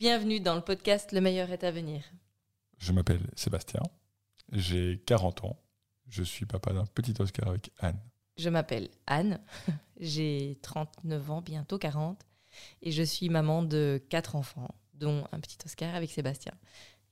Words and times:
Bienvenue 0.00 0.40
dans 0.40 0.56
le 0.56 0.60
podcast 0.60 1.12
Le 1.12 1.20
meilleur 1.20 1.50
est 1.50 1.62
à 1.62 1.70
venir. 1.70 2.02
Je 2.78 2.90
m'appelle 2.90 3.30
Sébastien, 3.36 3.80
j'ai 4.50 5.00
40 5.06 5.44
ans, 5.44 5.62
je 6.08 6.24
suis 6.24 6.46
papa 6.46 6.72
d'un 6.72 6.84
petit 6.84 7.14
Oscar 7.20 7.48
avec 7.48 7.70
Anne. 7.78 8.00
Je 8.36 8.48
m'appelle 8.48 8.90
Anne, 9.06 9.40
j'ai 10.00 10.58
39 10.62 11.30
ans, 11.30 11.42
bientôt 11.42 11.78
40, 11.78 12.20
et 12.82 12.90
je 12.90 13.04
suis 13.04 13.28
maman 13.28 13.62
de 13.62 14.02
quatre 14.08 14.34
enfants, 14.34 14.74
dont 14.94 15.28
un 15.30 15.38
petit 15.38 15.58
Oscar 15.64 15.94
avec 15.94 16.10
Sébastien, 16.10 16.54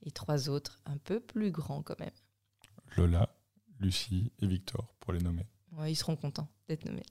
et 0.05 0.11
trois 0.11 0.49
autres 0.49 0.81
un 0.85 0.97
peu 0.97 1.21
plus 1.21 1.51
grands 1.51 1.83
quand 1.83 1.99
même. 2.01 2.11
Lola, 2.97 3.29
Lucie 3.79 4.33
et 4.41 4.45
Victor, 4.47 4.93
pour 4.99 5.13
les 5.13 5.19
nommer. 5.19 5.47
Ouais, 5.71 5.93
ils 5.93 5.95
seront 5.95 6.17
contents 6.17 6.49
d'être 6.67 6.83
nommés. 6.83 7.05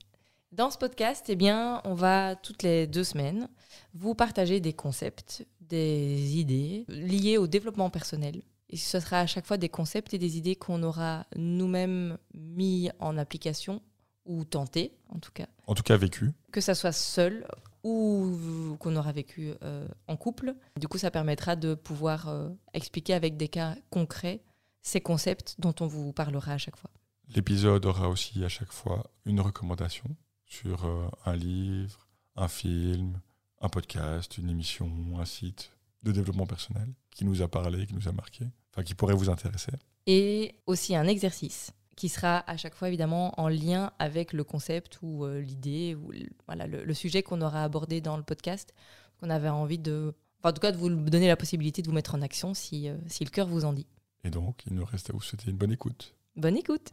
Dans 0.52 0.70
ce 0.70 0.76
podcast, 0.76 1.24
eh 1.30 1.34
bien, 1.34 1.80
on 1.84 1.94
va 1.94 2.36
toutes 2.36 2.62
les 2.62 2.86
deux 2.86 3.04
semaines 3.04 3.48
vous 3.94 4.14
partager 4.14 4.60
des 4.60 4.74
concepts, 4.74 5.46
des 5.72 6.36
idées 6.36 6.84
liées 6.88 7.38
au 7.38 7.46
développement 7.46 7.88
personnel. 7.88 8.42
Et 8.68 8.76
ce 8.76 9.00
sera 9.00 9.20
à 9.20 9.26
chaque 9.26 9.46
fois 9.46 9.56
des 9.56 9.70
concepts 9.70 10.12
et 10.12 10.18
des 10.18 10.36
idées 10.36 10.54
qu'on 10.54 10.82
aura 10.82 11.26
nous-mêmes 11.36 12.18
mis 12.34 12.90
en 12.98 13.16
application 13.16 13.80
ou 14.26 14.44
tenté, 14.44 14.92
en 15.08 15.18
tout 15.18 15.32
cas. 15.32 15.46
En 15.66 15.74
tout 15.74 15.82
cas, 15.82 15.96
vécu. 15.96 16.32
Que 16.52 16.60
ça 16.60 16.74
soit 16.74 16.92
seul 16.92 17.46
ou 17.84 18.76
qu'on 18.78 18.96
aura 18.96 19.12
vécu 19.12 19.52
euh, 19.62 19.88
en 20.06 20.16
couple. 20.16 20.54
Du 20.78 20.88
coup, 20.88 20.98
ça 20.98 21.10
permettra 21.10 21.56
de 21.56 21.74
pouvoir 21.74 22.28
euh, 22.28 22.50
expliquer 22.74 23.14
avec 23.14 23.36
des 23.36 23.48
cas 23.48 23.74
concrets 23.90 24.42
ces 24.82 25.00
concepts 25.00 25.56
dont 25.58 25.74
on 25.80 25.86
vous 25.86 26.12
parlera 26.12 26.52
à 26.52 26.58
chaque 26.58 26.76
fois. 26.76 26.90
L'épisode 27.34 27.86
aura 27.86 28.08
aussi 28.08 28.44
à 28.44 28.48
chaque 28.48 28.72
fois 28.72 29.10
une 29.24 29.40
recommandation 29.40 30.16
sur 30.46 30.84
euh, 30.84 31.08
un 31.24 31.34
livre, 31.34 32.08
un 32.36 32.48
film, 32.48 33.20
un 33.62 33.68
podcast, 33.68 34.36
une 34.38 34.50
émission, 34.50 34.90
un 35.18 35.24
site 35.24 35.70
de 36.02 36.12
développement 36.12 36.46
personnel 36.46 36.88
qui 37.10 37.24
nous 37.24 37.42
a 37.42 37.48
parlé, 37.48 37.86
qui 37.86 37.94
nous 37.94 38.08
a 38.08 38.12
marqué, 38.12 38.44
enfin 38.72 38.82
qui 38.82 38.94
pourrait 38.94 39.14
vous 39.14 39.30
intéresser. 39.30 39.72
Et 40.06 40.56
aussi 40.66 40.96
un 40.96 41.06
exercice 41.06 41.72
qui 41.96 42.08
sera 42.08 42.38
à 42.50 42.56
chaque 42.56 42.74
fois 42.74 42.88
évidemment 42.88 43.38
en 43.40 43.48
lien 43.48 43.92
avec 43.98 44.32
le 44.32 44.42
concept 44.44 44.98
ou 45.02 45.24
euh, 45.24 45.40
l'idée 45.40 45.94
ou 45.94 46.10
le, 46.10 46.26
voilà, 46.46 46.66
le, 46.66 46.94
sujet 46.94 47.22
qu'on 47.22 47.40
aura 47.40 47.62
abordé 47.62 48.00
dans 48.00 48.16
le 48.16 48.22
podcast, 48.22 48.74
qu'on 49.20 49.30
avait 49.30 49.48
envie 49.48 49.78
de... 49.78 50.14
Enfin, 50.40 50.50
en 50.50 50.52
tout 50.52 50.60
cas, 50.60 50.72
de 50.72 50.76
vous 50.76 50.88
donner 50.88 51.28
la 51.28 51.36
possibilité 51.36 51.82
de 51.82 51.86
vous 51.86 51.94
mettre 51.94 52.16
en 52.16 52.22
action 52.22 52.54
si, 52.54 52.88
euh, 52.88 52.96
si 53.06 53.24
le 53.24 53.30
cœur 53.30 53.46
vous 53.46 53.64
en 53.64 53.72
dit. 53.72 53.86
Et 54.24 54.30
donc, 54.30 54.62
il 54.66 54.74
nous 54.74 54.84
reste 54.84 55.10
à 55.10 55.12
vous 55.12 55.20
souhaiter 55.20 55.50
une 55.50 55.56
bonne 55.56 55.72
écoute. 55.72 56.16
Bonne 56.34 56.56
écoute 56.56 56.92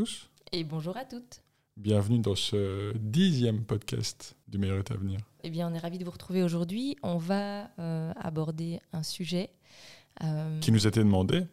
tous. 0.00 0.30
Et 0.52 0.64
bonjour 0.64 0.96
à 0.96 1.04
toutes. 1.04 1.42
Bienvenue 1.76 2.20
dans 2.20 2.34
ce 2.34 2.96
dixième 2.96 3.64
podcast 3.64 4.34
du 4.48 4.56
meilleur 4.56 4.78
est 4.78 4.90
à 4.90 4.96
venir. 4.96 5.20
Eh 5.42 5.50
bien, 5.50 5.70
on 5.70 5.74
est 5.74 5.78
ravis 5.78 5.98
de 5.98 6.06
vous 6.06 6.10
retrouver 6.10 6.42
aujourd'hui. 6.42 6.96
On 7.02 7.18
va 7.18 7.68
euh, 7.78 8.10
aborder 8.16 8.80
un 8.94 9.02
sujet 9.02 9.50
euh, 10.24 10.58
qui 10.60 10.72
nous 10.72 10.86
a 10.86 10.88
été 10.88 11.00
demandé. 11.00 11.46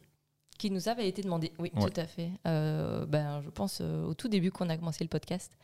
Qui 0.58 0.72
nous 0.72 0.88
avait 0.88 1.10
été 1.10 1.24
demandé, 1.24 1.52
oui, 1.60 1.72
tout 1.72 1.92
à 1.98 2.06
fait. 2.06 2.32
Euh, 2.48 3.06
ben, 3.06 3.42
je 3.42 3.50
pense 3.50 3.82
au 3.82 4.14
tout 4.14 4.30
début 4.30 4.50
qu'on 4.50 4.70
a 4.70 4.78
commencé 4.78 5.04
le 5.04 5.10
podcast 5.10 5.58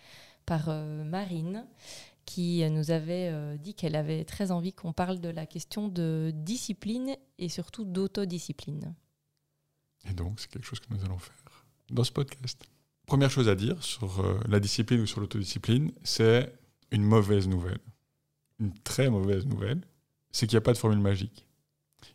par 0.46 0.68
Marine, 0.68 1.66
qui 2.26 2.70
nous 2.70 2.92
avait 2.92 3.58
dit 3.60 3.76
qu'elle 3.76 3.96
avait 3.96 4.26
très 4.26 4.52
envie 4.52 4.74
qu'on 4.74 4.92
parle 4.92 5.22
de 5.22 5.30
la 5.30 5.46
question 5.46 5.88
de 5.88 6.34
discipline 6.36 7.16
et 7.40 7.48
surtout 7.48 7.86
d'autodiscipline. 7.86 8.94
Et 10.10 10.14
donc, 10.14 10.42
c'est 10.42 10.52
quelque 10.52 10.66
chose 10.66 10.82
que 10.82 10.94
nous 10.94 11.06
allons 11.06 11.18
faire 11.18 11.43
dans 11.90 12.04
ce 12.04 12.12
podcast. 12.12 12.64
Première 13.06 13.30
chose 13.30 13.50
à 13.50 13.56
dire 13.56 13.82
sur 13.84 14.22
euh, 14.22 14.40
la 14.48 14.60
discipline 14.60 15.02
ou 15.02 15.06
sur 15.06 15.20
l'autodiscipline, 15.20 15.92
c'est 16.04 16.54
une 16.92 17.04
mauvaise 17.04 17.48
nouvelle. 17.48 17.80
Une 18.60 18.74
très 18.80 19.10
mauvaise 19.10 19.46
nouvelle, 19.46 19.82
c'est 20.32 20.48
qu'il 20.48 20.56
n'y 20.56 20.62
a 20.64 20.66
pas 20.66 20.74
de 20.74 20.78
formule 20.78 21.00
magique. 21.00 21.46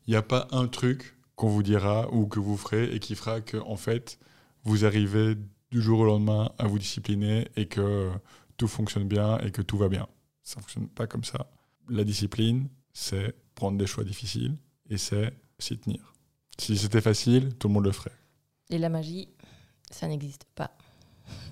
Il 0.06 0.10
n'y 0.10 0.16
a 0.16 0.22
pas 0.22 0.48
un 0.50 0.66
truc 0.66 1.16
qu'on 1.36 1.48
vous 1.48 1.62
dira 1.62 2.12
ou 2.12 2.26
que 2.26 2.40
vous 2.40 2.56
ferez 2.56 2.94
et 2.94 3.00
qui 3.00 3.14
fera 3.14 3.40
que, 3.40 3.58
en 3.58 3.76
fait, 3.76 4.18
vous 4.64 4.84
arrivez 4.84 5.36
du 5.70 5.82
jour 5.82 6.00
au 6.00 6.04
lendemain 6.04 6.50
à 6.58 6.66
vous 6.66 6.78
discipliner 6.78 7.48
et 7.56 7.66
que 7.66 8.10
tout 8.56 8.68
fonctionne 8.68 9.06
bien 9.06 9.38
et 9.38 9.50
que 9.50 9.62
tout 9.62 9.78
va 9.78 9.88
bien. 9.88 10.08
Ça 10.42 10.56
ne 10.56 10.62
fonctionne 10.62 10.88
pas 10.88 11.06
comme 11.06 11.24
ça. 11.24 11.50
La 11.88 12.04
discipline, 12.04 12.68
c'est 12.92 13.34
prendre 13.54 13.78
des 13.78 13.86
choix 13.86 14.04
difficiles 14.04 14.56
et 14.88 14.98
c'est 14.98 15.32
s'y 15.58 15.78
tenir. 15.78 16.14
Si 16.58 16.76
c'était 16.76 17.00
facile, 17.00 17.54
tout 17.54 17.68
le 17.68 17.74
monde 17.74 17.84
le 17.84 17.92
ferait. 17.92 18.16
Et 18.70 18.78
la 18.78 18.88
magie, 18.88 19.28
ça 19.90 20.08
n'existe 20.08 20.44
pas. 20.54 20.70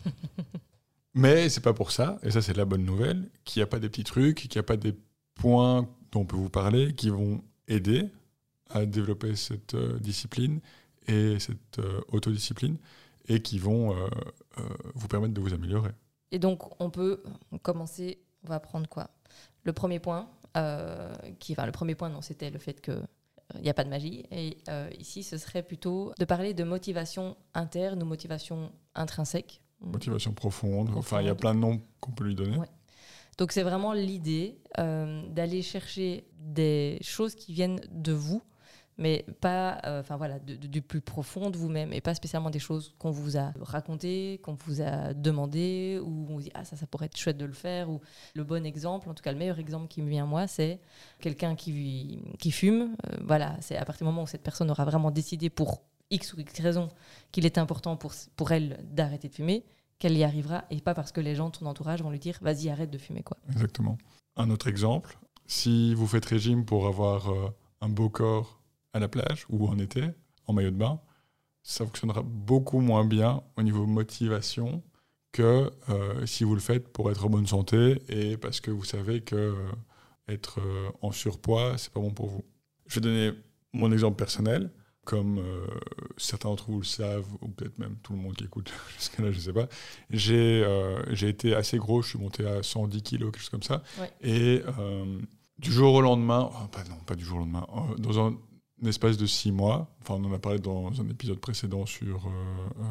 Mais 1.15 1.49
c'est 1.49 1.63
pas 1.63 1.73
pour 1.73 1.93
ça, 1.93 2.19
et 2.23 2.31
ça 2.31 2.43
c'est 2.43 2.57
la 2.57 2.67
bonne 2.67 2.85
nouvelle, 2.85 3.31
qu'il 3.45 3.61
n'y 3.61 3.65
a 3.65 3.67
pas 3.67 3.79
des 3.79 3.89
petits 3.89 4.05
trucs, 4.05 4.37
qu'il 4.37 4.51
n'y 4.53 4.59
a 4.59 4.63
pas 4.63 4.77
des 4.77 4.95
points 5.35 5.89
dont 6.13 6.21
on 6.21 6.25
peut 6.27 6.37
vous 6.37 6.51
parler 6.51 6.95
qui 6.95 7.11
vont 7.11 7.43
aider 7.69 8.11
à 8.71 8.85
développer 8.85 9.37
cette 9.37 9.75
euh, 9.75 9.99
discipline 9.99 10.61
et 11.07 11.39
cette 11.39 11.79
euh, 11.79 12.01
autodiscipline 12.09 12.77
et 13.29 13.41
qui 13.41 13.59
vont 13.59 13.97
euh, 13.97 14.09
vous 14.95 15.09
permettre 15.09 15.35
de 15.35 15.41
vous 15.41 15.55
améliorer. 15.55 15.91
Et 16.33 16.39
donc 16.39 16.81
on 16.81 16.91
peut 16.91 17.23
commencer, 17.63 18.19
on 18.45 18.49
va 18.49 18.61
prendre 18.61 18.89
quoi? 18.89 19.11
Le 19.63 19.73
premier 19.73 20.01
point, 20.01 20.29
qui, 21.39 21.53
enfin 21.53 21.67
le 21.67 21.73
premier 21.73 21.95
point 21.95 22.09
non 22.09 22.23
c'était 22.23 22.51
le 22.51 22.59
fait 22.59 22.81
que 22.81 23.03
il 23.55 23.63
n'y 23.63 23.71
a 23.71 23.75
pas 23.75 23.85
de 23.85 23.91
magie. 23.91 24.25
Et 24.31 24.59
euh, 24.69 24.91
ici, 24.99 25.23
ce 25.23 25.39
serait 25.39 25.63
plutôt 25.63 26.13
de 26.19 26.25
parler 26.25 26.55
de 26.55 26.65
motivation 26.65 27.37
interne 27.55 28.03
ou 28.03 28.07
motivation 28.07 28.73
intrinsèque. 28.95 29.63
Motivation 29.81 30.33
profonde. 30.33 30.91
Enfin, 30.97 31.21
il 31.21 31.27
y 31.27 31.31
a 31.31 31.35
plein 31.35 31.55
de 31.55 31.61
noms 31.61 31.81
qu'on 32.01 32.13
peut 32.13 32.25
lui 32.25 32.35
donner. 32.35 32.59
Donc, 33.39 33.53
c'est 33.53 33.63
vraiment 33.63 33.93
l'idée 33.93 34.59
euh, 34.79 35.27
d'aller 35.29 35.63
chercher 35.63 36.27
des 36.39 36.99
choses 37.03 37.35
qui 37.35 37.53
viennent 37.53 37.81
de 37.91 38.13
vous 38.13 38.43
mais 38.99 39.27
pas, 39.41 39.79
euh, 39.85 40.01
enfin 40.01 40.17
voilà, 40.17 40.39
du 40.39 40.81
plus 40.81 41.01
profond 41.01 41.51
de 41.51 41.59
vous-même 41.59 41.93
et 41.93 42.01
pas 42.01 42.15
spécialement 42.15 42.51
des 42.51 42.59
choses 42.59 42.95
qu'on 42.99 43.11
vous 43.11 43.37
a 43.37 43.53
racontées, 43.61 44.41
qu'on 44.43 44.57
vous 44.67 44.81
a 44.81 45.13
demandé 45.13 46.01
ou 46.03 46.27
on 46.31 46.39
dit 46.39 46.51
ah 46.55 46.65
ça 46.65 46.77
ça 46.77 46.87
pourrait 46.87 47.07
être 47.07 47.17
chouette 47.17 47.37
de 47.37 47.45
le 47.45 47.53
faire 47.53 47.91
ou 47.91 48.01
le 48.35 48.45
bon 48.45 48.65
exemple, 48.65 49.09
en 49.09 49.15
tout 49.15 49.23
cas 49.23 49.33
le 49.33 49.39
meilleur 49.39 49.59
exemple 49.59 49.89
qui 49.89 50.01
me 50.01 50.09
vient 50.09 50.25
à 50.25 50.27
moi 50.27 50.47
c'est 50.47 50.81
quelqu'un 51.21 51.55
qui 51.55 52.23
qui 52.39 52.51
fume, 52.51 52.97
euh, 53.07 53.17
voilà, 53.25 53.57
c'est 53.61 53.77
à 53.77 53.85
partir 53.85 54.07
du 54.07 54.11
moment 54.11 54.23
où 54.23 54.27
cette 54.27 54.43
personne 54.43 54.71
aura 54.71 54.85
vraiment 54.85 55.11
décidé 55.11 55.51
pour 55.51 55.83
X 56.11 56.33
ou 56.35 56.41
X 56.41 56.61
raison 56.61 56.89
qu'il 57.33 57.45
est 57.45 57.59
important 57.59 57.97
pour 57.97 58.15
pour 58.37 58.53
elle 58.53 58.83
d'arrêter 58.93 59.29
de 59.29 59.35
fumer, 59.35 59.67
qu'elle 59.99 60.17
y 60.17 60.25
arrivera 60.25 60.65
et 60.71 60.81
pas 60.81 60.95
parce 60.95 61.13
que 61.13 61.21
les 61.21 61.35
gens 61.35 61.51
de 61.51 61.57
son 61.57 61.67
entourage 61.67 62.03
vont 62.03 62.11
lui 62.11 62.19
dire 62.19 62.39
vas-y 62.41 62.71
arrête 62.71 62.91
de 62.91 62.99
fumer 62.99 63.23
quoi. 63.23 63.37
Exactement. 63.51 63.99
Un 64.37 64.51
autre 64.51 64.69
exemple, 64.69 65.19
si 65.47 65.95
vous 65.95 66.07
faites 66.07 66.25
régime 66.25 66.65
pour 66.65 66.87
avoir 66.87 67.31
euh, 67.31 67.51
un 67.81 67.89
beau 67.89 68.09
corps 68.09 68.61
à 68.93 68.99
la 68.99 69.09
plage 69.09 69.47
ou 69.49 69.67
en 69.69 69.79
été, 69.79 70.05
en 70.47 70.53
maillot 70.53 70.71
de 70.71 70.77
bain, 70.77 71.01
ça 71.63 71.85
fonctionnera 71.85 72.23
beaucoup 72.23 72.81
moins 72.81 73.05
bien 73.05 73.43
au 73.57 73.63
niveau 73.63 73.87
motivation 73.87 74.83
que 75.37 75.71
euh, 75.91 76.25
si 76.25 76.45
vous 76.45 76.55
le 76.55 76.61
faites 76.61 76.89
pour 76.89 77.11
être 77.11 77.27
en 77.27 77.29
bonne 77.29 77.47
santé 77.47 78.01
et 78.09 78.39
parce 78.39 78.61
que 78.61 78.71
vous 78.71 78.85
savez 78.85 79.21
que 79.21 79.37
euh, 79.37 79.55
être 80.29 80.61
euh, 80.61 80.89
en 81.03 81.13
surpoids, 81.13 81.77
c'est 81.77 81.93
pas 81.93 82.01
bon 82.01 82.13
pour 82.13 82.29
vous. 82.29 82.45
Je 82.87 82.95
vais 82.95 83.01
donner 83.03 83.33
mon 83.73 83.93
exemple 83.93 84.17
personnel. 84.17 84.71
Comme 85.05 85.41
certains 86.17 86.49
d'entre 86.49 86.69
vous 86.69 86.81
le 86.81 86.85
savent, 86.85 87.33
ou 87.41 87.47
peut-être 87.47 87.79
même 87.79 87.95
tout 88.03 88.13
le 88.13 88.19
monde 88.19 88.35
qui 88.35 88.43
écoute 88.43 88.73
jusqu'à 88.97 89.23
là, 89.23 89.31
je 89.31 89.39
sais 89.39 89.53
pas, 89.53 89.69
j'ai 90.11 90.67
j'ai 91.11 91.29
été 91.29 91.55
assez 91.55 91.79
gros, 91.79 92.03
je 92.03 92.09
suis 92.09 92.19
monté 92.19 92.45
à 92.45 92.65
110 92.65 93.03
kilos, 93.03 93.31
quelque 93.31 93.41
chose 93.41 93.51
comme 93.51 93.63
ça. 93.63 93.85
Et 94.21 94.63
du 95.61 95.71
jour 95.71 95.95
au 95.95 96.01
lendemain, 96.01 96.51
oh, 96.53 96.79
non, 96.91 96.97
pas 97.07 97.15
du 97.15 97.25
jour 97.25 97.37
au 97.37 97.41
lendemain, 97.43 97.69
dans 97.99 98.19
un 98.19 98.37
un 98.83 98.87
espace 98.87 99.17
de 99.17 99.27
six 99.27 99.53
mois. 99.53 99.95
Enfin, 100.01 100.15
on 100.15 100.25
en 100.25 100.33
a 100.33 100.39
parlé 100.39 100.59
dans 100.59 100.89
un 101.01 101.09
épisode 101.09 101.39
précédent 101.39 101.87
sur 101.87 102.27
euh, 102.27 102.31
euh, 102.81 102.83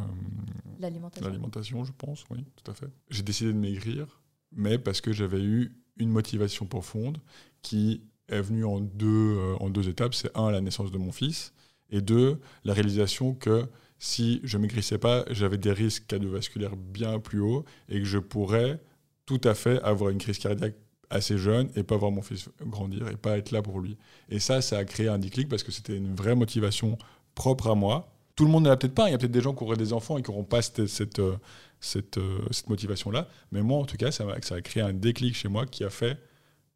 l'alimentation, 0.79 1.85
je 1.85 1.91
pense, 1.91 2.25
oui, 2.29 2.45
tout 2.55 2.69
à 2.71 2.73
fait. 2.73 2.89
J'ai 3.09 3.23
décidé 3.23 3.53
de 3.53 3.57
maigrir, 3.57 4.21
mais 4.51 4.77
parce 4.77 5.01
que 5.01 5.13
j'avais 5.13 5.41
eu 5.41 5.75
une 5.97 6.09
motivation 6.09 6.65
profonde 6.65 7.19
qui 7.61 8.01
est 8.27 8.41
venue 8.41 8.65
en 8.65 8.79
deux, 8.79 9.37
euh, 9.37 9.55
en 9.59 9.69
deux 9.69 9.87
étapes. 9.87 10.13
C'est 10.13 10.35
un, 10.35 10.51
la 10.51 10.61
naissance 10.61 10.91
de 10.91 10.97
mon 10.97 11.11
fils, 11.11 11.53
et 11.89 12.01
deux, 12.01 12.39
la 12.63 12.73
réalisation 12.73 13.33
que 13.33 13.67
si 13.99 14.41
je 14.43 14.57
maigrissais 14.57 14.97
pas, 14.97 15.23
j'avais 15.29 15.57
des 15.57 15.71
risques 15.71 16.07
cardiovasculaires 16.07 16.75
bien 16.75 17.19
plus 17.19 17.39
hauts 17.39 17.63
et 17.89 17.99
que 17.99 18.05
je 18.05 18.17
pourrais 18.17 18.81
tout 19.25 19.41
à 19.43 19.53
fait 19.53 19.81
avoir 19.81 20.09
une 20.09 20.17
crise 20.17 20.37
cardiaque 20.37 20.75
assez 21.09 21.37
jeune 21.37 21.69
et 21.75 21.83
pas 21.83 21.97
voir 21.97 22.11
mon 22.11 22.21
fils 22.21 22.49
grandir 22.61 23.07
et 23.07 23.15
pas 23.15 23.37
être 23.37 23.51
là 23.51 23.61
pour 23.61 23.79
lui. 23.79 23.97
Et 24.29 24.39
ça, 24.39 24.61
ça 24.61 24.77
a 24.77 24.85
créé 24.85 25.07
un 25.07 25.19
déclic 25.19 25.49
parce 25.49 25.63
que 25.63 25.71
c'était 25.71 25.97
une 25.97 26.15
vraie 26.15 26.35
motivation 26.35 26.97
propre 27.35 27.67
à 27.69 27.75
moi. 27.75 28.11
Tout 28.35 28.45
le 28.45 28.51
monde 28.51 28.63
ne 28.63 28.69
l'a 28.69 28.77
peut-être 28.77 28.95
pas. 28.95 29.07
Il 29.09 29.11
y 29.11 29.15
a 29.15 29.17
peut-être 29.17 29.31
des 29.31 29.41
gens 29.41 29.53
qui 29.53 29.63
auraient 29.63 29.77
des 29.77 29.93
enfants 29.93 30.17
et 30.17 30.23
qui 30.23 30.31
n'auront 30.31 30.43
pas 30.43 30.61
cette, 30.61 30.87
cette, 30.87 31.19
euh, 31.19 31.37
cette, 31.79 32.17
euh, 32.17 32.39
cette 32.51 32.69
motivation-là. 32.69 33.27
Mais 33.51 33.61
moi, 33.61 33.79
en 33.79 33.85
tout 33.85 33.97
cas, 33.97 34.11
ça 34.11 34.25
a, 34.25 34.41
ça 34.41 34.55
a 34.55 34.61
créé 34.61 34.83
un 34.83 34.93
déclic 34.93 35.35
chez 35.35 35.47
moi 35.47 35.65
qui 35.65 35.83
a 35.83 35.89
fait 35.89 36.19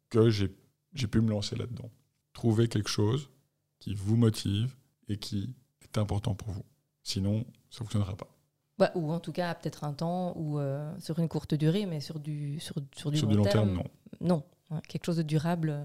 que 0.08 0.30
j'ai 0.30 0.48
pu 1.06 1.20
me 1.20 1.30
lancer 1.30 1.56
là-dedans. 1.56 1.90
Trouver 2.32 2.68
quelque 2.68 2.88
chose 2.88 3.28
qui 3.78 3.94
vous 3.94 4.16
motive 4.16 4.74
et 5.08 5.16
qui 5.16 5.54
est 5.82 5.98
important 5.98 6.34
pour 6.34 6.50
vous. 6.50 6.64
Sinon, 7.02 7.44
ça 7.70 7.76
ne 7.76 7.84
fonctionnera 7.84 8.16
pas. 8.16 8.28
Bah, 8.80 8.90
ou 8.94 9.12
en 9.12 9.20
tout 9.20 9.32
cas, 9.32 9.54
peut-être 9.54 9.84
un 9.84 9.92
temps, 9.92 10.32
ou 10.36 10.58
euh, 10.58 10.90
sur 11.00 11.18
une 11.18 11.28
courte 11.28 11.54
durée, 11.54 11.84
mais 11.84 12.00
sur 12.00 12.18
du, 12.18 12.58
sur, 12.60 12.76
sur 12.96 13.10
du, 13.10 13.18
Sur 13.18 13.26
long, 13.26 13.32
du 13.32 13.36
long 13.36 13.44
terme, 13.44 13.52
terme, 13.52 13.72
non. 13.74 13.84
Non. 14.20 14.44
Ouais, 14.70 14.78
Quelque 14.88 15.06
chose 15.06 15.16
de 15.16 15.22
durable, 15.22 15.70
euh, 15.70 15.84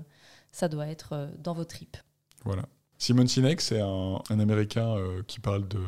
ça 0.51 0.67
doit 0.67 0.87
être 0.87 1.13
euh, 1.13 1.27
dans 1.39 1.53
vos 1.53 1.65
tripes. 1.65 1.97
Voilà. 2.43 2.65
Simon 2.97 3.27
Sinek, 3.27 3.59
c'est 3.59 3.81
un, 3.81 4.21
Américain 4.29 4.95
euh, 4.95 5.21
qui 5.27 5.39
parle 5.39 5.67
de 5.67 5.79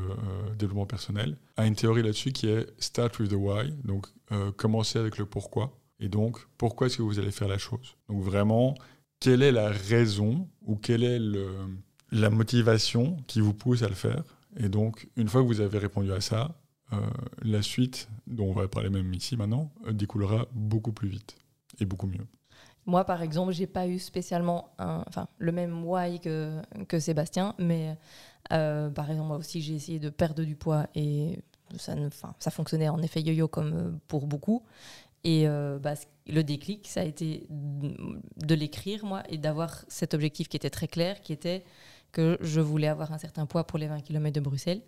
développement 0.57 0.85
personnel, 0.85 1.37
a 1.55 1.65
une 1.65 1.75
théorie 1.75 2.03
là-dessus 2.03 2.33
qui 2.33 2.49
est 2.49 2.67
Start 2.79 3.17
with 3.19 3.31
the 3.31 3.35
why, 3.35 3.71
donc 3.85 4.07
commencer 4.57 4.99
avec 4.99 5.17
le 5.17 5.25
pourquoi, 5.25 5.79
et 6.01 6.09
donc 6.09 6.45
pourquoi 6.57 6.87
est-ce 6.87 6.97
que 6.97 7.03
vous 7.03 7.17
allez 7.17 7.31
faire 7.31 7.47
la 7.47 7.57
chose? 7.57 7.95
Donc 8.09 8.23
vraiment, 8.23 8.75
quelle 9.21 9.41
est 9.41 9.53
la 9.53 9.69
raison 9.69 10.49
ou 10.63 10.75
quelle 10.75 11.01
est 11.01 11.19
la 12.11 12.29
motivation 12.29 13.15
qui 13.27 13.39
vous 13.39 13.53
pousse 13.53 13.83
à 13.83 13.87
le 13.87 13.95
faire? 13.95 14.23
Et 14.57 14.67
donc, 14.67 15.07
une 15.15 15.29
fois 15.29 15.41
que 15.41 15.47
vous 15.47 15.61
avez 15.61 15.77
répondu 15.77 16.11
à 16.11 16.19
ça, 16.19 16.59
la 17.41 17.61
suite, 17.61 18.09
dont 18.27 18.49
on 18.49 18.53
va 18.53 18.67
parler 18.67 18.89
même 18.89 19.13
ici 19.13 19.37
maintenant, 19.37 19.71
découlera 19.93 20.47
beaucoup 20.51 20.91
plus 20.91 21.07
vite 21.07 21.37
et 21.79 21.85
beaucoup 21.85 22.07
mieux. 22.07 22.25
Moi, 22.85 23.03
par 23.03 23.21
exemple, 23.21 23.51
j'ai 23.51 23.67
pas 23.67 23.87
eu 23.87 23.99
spécialement 23.99 24.69
enfin, 24.79 25.27
le 25.37 25.51
même 25.51 25.83
why 25.83 26.19
que, 26.21 26.61
que 26.87 26.99
Sébastien, 26.99 27.53
mais 27.59 27.97
euh, 28.53 28.89
par 28.89 29.09
exemple, 29.09 29.27
moi 29.27 29.37
aussi, 29.37 29.61
j'ai 29.61 29.75
essayé 29.75 29.99
de 29.99 30.09
perdre 30.09 30.43
du 30.43 30.55
poids 30.55 30.87
et 30.95 31.39
ça, 31.77 31.95
ne, 31.95 32.09
ça 32.39 32.51
fonctionnait 32.51 32.87
en 32.87 33.01
effet 33.01 33.21
yo-yo 33.21 33.47
comme 33.47 33.73
euh, 33.73 33.91
pour 34.07 34.27
beaucoup. 34.27 34.63
Et 35.23 35.47
euh, 35.47 35.79
bah, 35.79 35.95
le 36.27 36.43
déclic, 36.43 36.87
ça 36.87 37.01
a 37.01 37.03
été 37.03 37.47
de 37.49 38.55
l'écrire, 38.55 39.05
moi, 39.05 39.23
et 39.29 39.37
d'avoir 39.37 39.83
cet 39.89 40.13
objectif 40.13 40.47
qui 40.47 40.55
était 40.55 40.69
très 40.69 40.87
clair, 40.87 41.21
qui 41.21 41.33
était 41.33 41.65
que 42.13 42.37
je 42.39 42.61
voulais 42.61 42.87
avoir 42.87 43.11
un 43.11 43.17
certain 43.17 43.45
poids 43.45 43.65
pour 43.65 43.77
les 43.77 43.87
20 43.87 44.01
km 44.01 44.33
de 44.33 44.39
Bruxelles. 44.39 44.81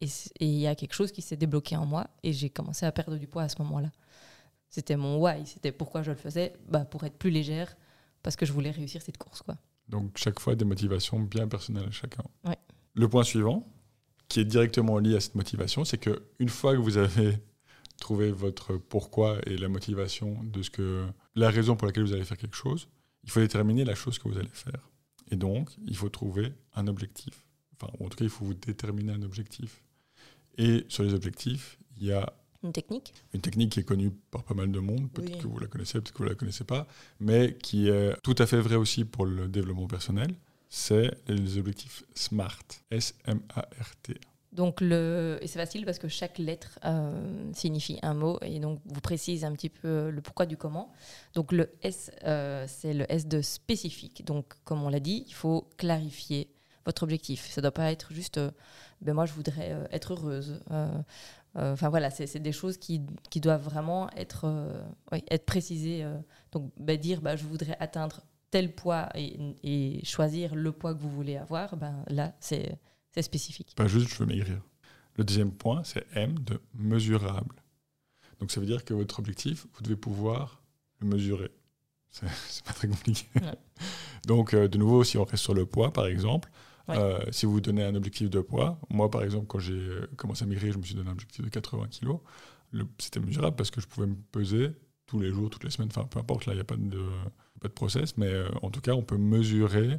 Et 0.00 0.08
il 0.40 0.58
y 0.58 0.66
a 0.66 0.74
quelque 0.74 0.94
chose 0.94 1.12
qui 1.12 1.22
s'est 1.22 1.36
débloqué 1.36 1.76
en 1.76 1.86
moi, 1.86 2.08
et 2.22 2.32
j'ai 2.32 2.50
commencé 2.50 2.84
à 2.84 2.92
perdre 2.92 3.16
du 3.16 3.26
poids 3.26 3.42
à 3.42 3.48
ce 3.48 3.62
moment-là. 3.62 3.90
C'était 4.68 4.96
mon 4.96 5.18
why, 5.18 5.46
c'était 5.46 5.72
pourquoi 5.72 6.02
je 6.02 6.10
le 6.10 6.16
faisais, 6.16 6.54
bah, 6.68 6.84
pour 6.84 7.04
être 7.04 7.16
plus 7.16 7.30
légère, 7.30 7.76
parce 8.22 8.36
que 8.36 8.44
je 8.46 8.52
voulais 8.52 8.70
réussir 8.70 9.02
cette 9.02 9.18
course. 9.18 9.42
Quoi. 9.42 9.56
Donc 9.88 10.18
chaque 10.18 10.40
fois 10.40 10.54
des 10.54 10.64
motivations 10.64 11.20
bien 11.20 11.48
personnelles 11.48 11.88
à 11.88 11.92
chacun. 11.92 12.24
Ouais. 12.44 12.58
Le 12.94 13.08
point 13.08 13.22
suivant, 13.22 13.66
qui 14.28 14.40
est 14.40 14.44
directement 14.44 14.98
lié 14.98 15.16
à 15.16 15.20
cette 15.20 15.34
motivation, 15.34 15.84
c'est 15.84 15.98
que 15.98 16.22
une 16.38 16.48
fois 16.48 16.72
que 16.72 16.80
vous 16.80 16.96
avez 16.96 17.38
trouvé 18.00 18.30
votre 18.30 18.76
pourquoi 18.76 19.38
et 19.46 19.56
la 19.56 19.68
motivation 19.68 20.42
de 20.42 20.62
ce 20.62 20.70
que 20.70 21.06
la 21.34 21.50
raison 21.50 21.76
pour 21.76 21.86
laquelle 21.86 22.04
vous 22.04 22.12
allez 22.12 22.24
faire 22.24 22.36
quelque 22.36 22.56
chose, 22.56 22.88
il 23.24 23.30
faut 23.30 23.40
déterminer 23.40 23.84
la 23.84 23.94
chose 23.94 24.18
que 24.18 24.28
vous 24.28 24.38
allez 24.38 24.48
faire. 24.52 24.90
Et 25.30 25.36
donc, 25.36 25.70
il 25.86 25.96
faut 25.96 26.08
trouver 26.08 26.52
un 26.74 26.86
objectif. 26.86 27.46
Enfin, 27.74 27.92
en 28.00 28.08
tout 28.08 28.16
cas, 28.16 28.24
il 28.24 28.30
faut 28.30 28.44
vous 28.44 28.54
déterminer 28.54 29.12
un 29.12 29.22
objectif. 29.22 29.82
Et 30.56 30.84
sur 30.88 31.02
les 31.02 31.14
objectifs, 31.14 31.78
il 31.96 32.04
y 32.04 32.12
a 32.12 32.32
Une 32.62 32.72
technique 32.72 33.12
une 33.34 33.40
technique 33.40 33.72
qui 33.72 33.80
est 33.80 33.84
connue 33.84 34.10
par 34.30 34.42
pas 34.44 34.54
mal 34.54 34.70
de 34.72 34.78
monde, 34.80 35.10
peut-être 35.12 35.34
Oui. 35.34 35.38
que 35.38 35.46
vous 35.46 35.58
la 35.58 35.66
connaissez, 35.66 35.94
peut-être 36.00 36.12
que 36.12 36.18
vous 36.18 36.28
la 36.28 36.34
connaissez 36.34 36.64
pas, 36.64 36.86
mais 37.20 37.54
qui 37.54 37.88
est 37.88 38.14
tout 38.22 38.34
à 38.38 38.46
fait 38.46 38.60
vrai 38.60 38.76
aussi 38.76 39.04
pour 39.04 39.26
le 39.26 39.48
développement 39.48 39.86
personnel, 39.86 40.34
c'est 40.68 41.10
les 41.28 41.58
objectifs 41.58 42.04
SMART. 42.14 42.58
S-M-A-R-T. 42.90 44.14
Donc 44.52 44.80
le... 44.80 45.38
Et 45.42 45.46
c'est 45.48 45.58
facile 45.58 45.84
parce 45.84 45.98
que 45.98 46.08
chaque 46.08 46.38
lettre 46.38 46.78
euh, 46.84 47.52
signifie 47.52 47.98
un 48.02 48.14
mot 48.14 48.38
et 48.40 48.58
donc 48.58 48.80
vous 48.86 49.00
précise 49.02 49.44
un 49.44 49.52
petit 49.52 49.68
peu 49.68 50.08
le 50.10 50.20
pourquoi 50.22 50.46
du 50.46 50.56
comment. 50.56 50.92
Donc 51.34 51.52
le 51.52 51.70
S, 51.82 52.10
euh, 52.24 52.64
c'est 52.66 52.94
le 52.94 53.10
S 53.12 53.26
de 53.26 53.42
spécifique. 53.42 54.24
Donc 54.24 54.54
comme 54.64 54.82
on 54.82 54.88
l'a 54.88 55.00
dit, 55.00 55.24
il 55.28 55.34
faut 55.34 55.68
clarifier 55.76 56.48
votre 56.86 57.02
objectif. 57.02 57.50
Ça 57.50 57.60
ne 57.60 57.62
doit 57.62 57.72
pas 57.72 57.92
être 57.92 58.12
juste, 58.14 58.38
euh, 58.38 58.50
ben 59.02 59.12
moi 59.12 59.26
je 59.26 59.32
voudrais 59.34 59.72
euh, 59.72 59.84
être 59.90 60.14
heureuse. 60.14 60.60
Euh, 60.70 60.88
Enfin 61.58 61.88
voilà, 61.88 62.10
c'est 62.10 62.38
des 62.38 62.52
choses 62.52 62.76
qui, 62.76 63.02
qui 63.30 63.40
doivent 63.40 63.62
vraiment 63.62 64.10
être, 64.10 64.44
euh, 64.44 64.82
oui, 65.12 65.22
être 65.30 65.46
précisées. 65.46 66.04
euh. 66.04 66.18
donc 66.52 66.70
ben, 66.78 66.98
dire, 66.98 67.20
ben, 67.22 67.36
je 67.36 67.44
voudrais 67.44 67.76
atteindre 67.80 68.22
tel 68.50 68.74
poids 68.74 69.08
et, 69.14 69.38
et 69.62 70.04
choisir 70.04 70.54
le 70.54 70.72
poids 70.72 70.94
que 70.94 71.00
vous 71.00 71.10
voulez 71.10 71.36
avoir, 71.36 71.76
ben, 71.76 72.04
là 72.08 72.34
c'est 72.40 72.78
spécifique. 73.20 73.74
Pas 73.74 73.86
juste 73.86 74.08
je 74.08 74.16
veux 74.18 74.26
maigrir. 74.26 74.60
Le 75.16 75.24
deuxième 75.24 75.52
point, 75.52 75.82
c'est 75.84 76.04
M 76.14 76.38
de 76.40 76.60
mesurable. 76.74 77.56
Donc 78.38 78.50
ça 78.50 78.60
veut 78.60 78.66
dire 78.66 78.84
que 78.84 78.92
votre 78.92 79.18
objectif, 79.18 79.66
vous 79.74 79.82
devez 79.82 79.96
pouvoir 79.96 80.62
le 81.00 81.08
mesurer. 81.08 81.50
C'est 82.10 82.26
c'est 82.48 82.64
pas 82.64 82.72
très 82.74 82.88
compliqué. 82.88 83.26
Ouais. 83.36 83.54
Donc 84.26 84.52
euh, 84.52 84.68
de 84.68 84.76
nouveau, 84.78 85.04
si 85.04 85.16
on 85.16 85.24
reste 85.24 85.42
sur 85.42 85.54
le 85.54 85.64
poids, 85.64 85.92
par 85.92 86.06
exemple, 86.06 86.50
Ouais. 86.88 86.96
euh, 86.98 87.18
si 87.32 87.46
vous 87.46 87.52
vous 87.52 87.60
donnez 87.60 87.82
un 87.84 87.94
objectif 87.94 88.30
de 88.30 88.40
poids, 88.40 88.78
moi 88.90 89.10
par 89.10 89.22
exemple, 89.24 89.46
quand 89.46 89.58
j'ai 89.58 89.72
euh, 89.74 90.06
commencé 90.16 90.44
à 90.44 90.46
maigrir, 90.46 90.72
je 90.72 90.78
me 90.78 90.82
suis 90.84 90.94
donné 90.94 91.08
un 91.08 91.12
objectif 91.12 91.44
de 91.44 91.50
80 91.50 91.88
kg. 91.88 92.16
C'était 92.98 93.20
mesurable 93.20 93.56
parce 93.56 93.70
que 93.70 93.80
je 93.80 93.86
pouvais 93.86 94.06
me 94.06 94.16
peser 94.32 94.70
tous 95.06 95.20
les 95.20 95.30
jours, 95.30 95.50
toutes 95.50 95.64
les 95.64 95.70
semaines, 95.70 95.88
enfin 95.90 96.04
peu 96.04 96.18
importe, 96.18 96.46
là 96.46 96.52
il 96.52 96.56
n'y 96.56 96.60
a 96.60 96.64
pas 96.64 96.76
de, 96.76 97.02
pas 97.60 97.68
de 97.68 97.72
process, 97.72 98.16
mais 98.16 98.26
euh, 98.28 98.48
en 98.62 98.70
tout 98.70 98.80
cas 98.80 98.92
on 98.92 99.02
peut 99.02 99.16
mesurer 99.18 99.98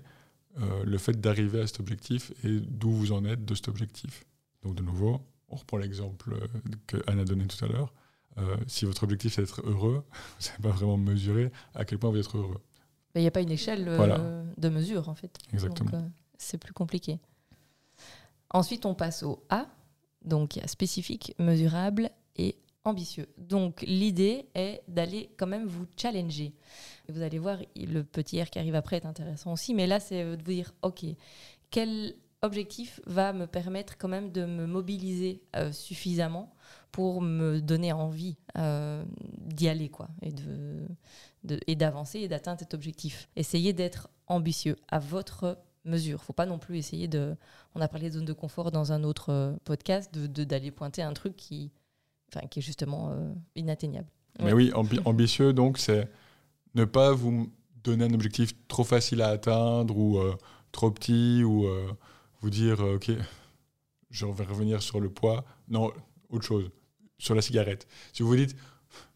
euh, 0.60 0.84
le 0.86 0.98
fait 0.98 1.20
d'arriver 1.20 1.62
à 1.62 1.68
cet 1.68 1.80
objectif 1.80 2.32
et 2.44 2.60
d'où 2.60 2.92
vous 2.92 3.12
en 3.14 3.24
êtes 3.26 3.44
de 3.46 3.56
cet 3.56 3.68
objectif. 3.70 4.26
Donc 4.64 4.76
de 4.76 4.84
nouveau, 4.84 5.22
on 5.50 5.56
reprend 5.56 5.78
l'exemple 5.78 6.36
que 6.88 6.98
Anne 7.08 7.20
a 7.20 7.26
donné 7.26 7.48
tout 7.48 7.64
à 7.64 7.68
l'heure. 7.68 7.94
Si 8.68 8.86
votre 8.86 9.04
objectif 9.04 9.34
c'est 9.34 9.42
d'être 9.42 9.62
heureux, 9.66 10.04
vous 10.40 10.48
n'avez 10.48 10.62
pas 10.62 10.70
vraiment 10.70 10.98
mesuré 10.98 11.52
à 11.74 11.86
quel 11.86 11.98
point 12.00 12.12
vous 12.12 12.18
êtes 12.20 12.36
heureux. 12.36 12.60
Il 13.16 13.22
n'y 13.22 13.28
a 13.28 13.32
pas 13.32 13.42
une 13.42 13.50
échelle 13.52 13.90
Voilà. 13.96 14.44
de 14.58 14.70
mesure, 14.70 15.10
en 15.10 15.16
fait. 15.16 15.36
Exactement. 15.54 15.90
Donc, 15.90 16.12
c'est 16.38 16.58
plus 16.58 16.74
compliqué. 16.74 17.20
Ensuite, 18.50 18.86
on 18.86 18.96
passe 18.96 19.24
au 19.24 19.44
A. 19.50 19.66
Donc, 20.24 20.56
il 20.56 20.62
y 20.62 20.64
a 20.64 20.68
spécifique, 20.68 21.34
mesurable 21.40 22.10
et 22.36 22.56
ambitieux. 22.84 23.28
Donc, 23.38 23.82
l'idée 23.82 24.48
est 24.56 24.82
d'aller 24.88 25.30
quand 25.38 25.48
même 25.48 25.66
vous 25.68 25.86
challenger. 25.98 26.54
Vous 27.10 27.22
allez 27.22 27.40
voir, 27.40 27.58
le 27.76 28.02
petit 28.04 28.42
R 28.42 28.50
qui 28.50 28.60
arrive 28.60 28.76
après 28.76 28.98
est 28.98 29.06
intéressant 29.06 29.54
aussi. 29.54 29.74
Mais 29.74 29.88
là, 29.88 30.00
c'est 30.00 30.24
de 30.24 30.30
vous 30.30 30.36
dire, 30.38 30.74
OK, 30.82 31.06
quel 31.70 32.16
objectif 32.42 33.00
va 33.06 33.34
me 33.34 33.48
permettre 33.48 33.98
quand 33.98 34.08
même 34.08 34.32
de 34.32 34.46
me 34.46 34.66
mobiliser 34.68 35.42
euh, 35.56 35.72
suffisamment 35.72 36.54
pour 36.92 37.22
me 37.22 37.60
donner 37.60 37.92
envie 37.92 38.38
euh, 38.58 39.04
d'y 39.40 39.68
aller, 39.68 39.90
quoi, 39.90 40.08
et 40.22 40.32
de- 40.32 40.88
et 41.68 41.76
d'avancer 41.76 42.20
et 42.20 42.28
d'atteindre 42.28 42.60
cet 42.60 42.74
objectif. 42.74 43.30
Essayez 43.38 43.72
d'être 43.74 44.10
ambitieux 44.28 44.76
à 44.90 45.00
votre 45.00 45.58
mesure. 45.88 46.24
Faut 46.24 46.34
pas 46.34 46.46
non 46.46 46.60
plus 46.60 46.78
essayer 46.78 47.08
de. 47.08 47.36
On 47.76 47.82
a 47.82 47.88
parlé 47.88 48.10
de 48.10 48.16
zone 48.16 48.26
de 48.26 48.34
confort 48.34 48.72
dans 48.72 48.92
un 48.92 49.04
autre 49.04 49.32
euh, 49.32 49.54
podcast, 49.64 50.14
de 50.14 50.44
d'aller 50.44 50.72
pointer 50.72 51.02
un 51.02 51.14
truc 51.14 51.36
qui, 51.36 51.72
enfin, 52.30 52.46
qui 52.48 52.60
est 52.60 52.62
justement 52.62 53.12
euh, 53.12 53.34
inatteignable. 53.56 54.08
Mais 54.42 54.54
oui, 54.54 54.72
ambi- 54.76 55.02
ambitieux, 55.06 55.52
donc, 55.54 55.78
c'est 55.80 56.10
ne 56.76 56.86
pas 56.86 57.12
vous 57.14 57.52
donner 57.84 58.06
un 58.06 58.14
objectif 58.14 58.52
trop 58.68 58.84
facile 58.84 59.22
à 59.22 59.30
atteindre 59.30 59.98
ou 59.98 60.20
euh, 60.20 60.36
trop 60.72 60.92
petit 60.92 61.44
ou 61.44 61.66
euh, 61.66 61.88
vous 62.42 62.50
dire, 62.52 62.80
OK, 62.82 63.10
je 64.12 64.26
vais 64.28 64.44
revenir 64.44 64.82
sur 64.84 65.00
le 65.00 65.10
poids. 65.10 65.44
Non, 65.70 65.92
autre 66.30 66.46
chose, 66.46 66.70
sur 67.18 67.34
la 67.34 67.42
cigarette. 67.42 67.88
Si 68.14 68.22
vous 68.22 68.30
vous 68.30 68.36
dites, 68.36 68.56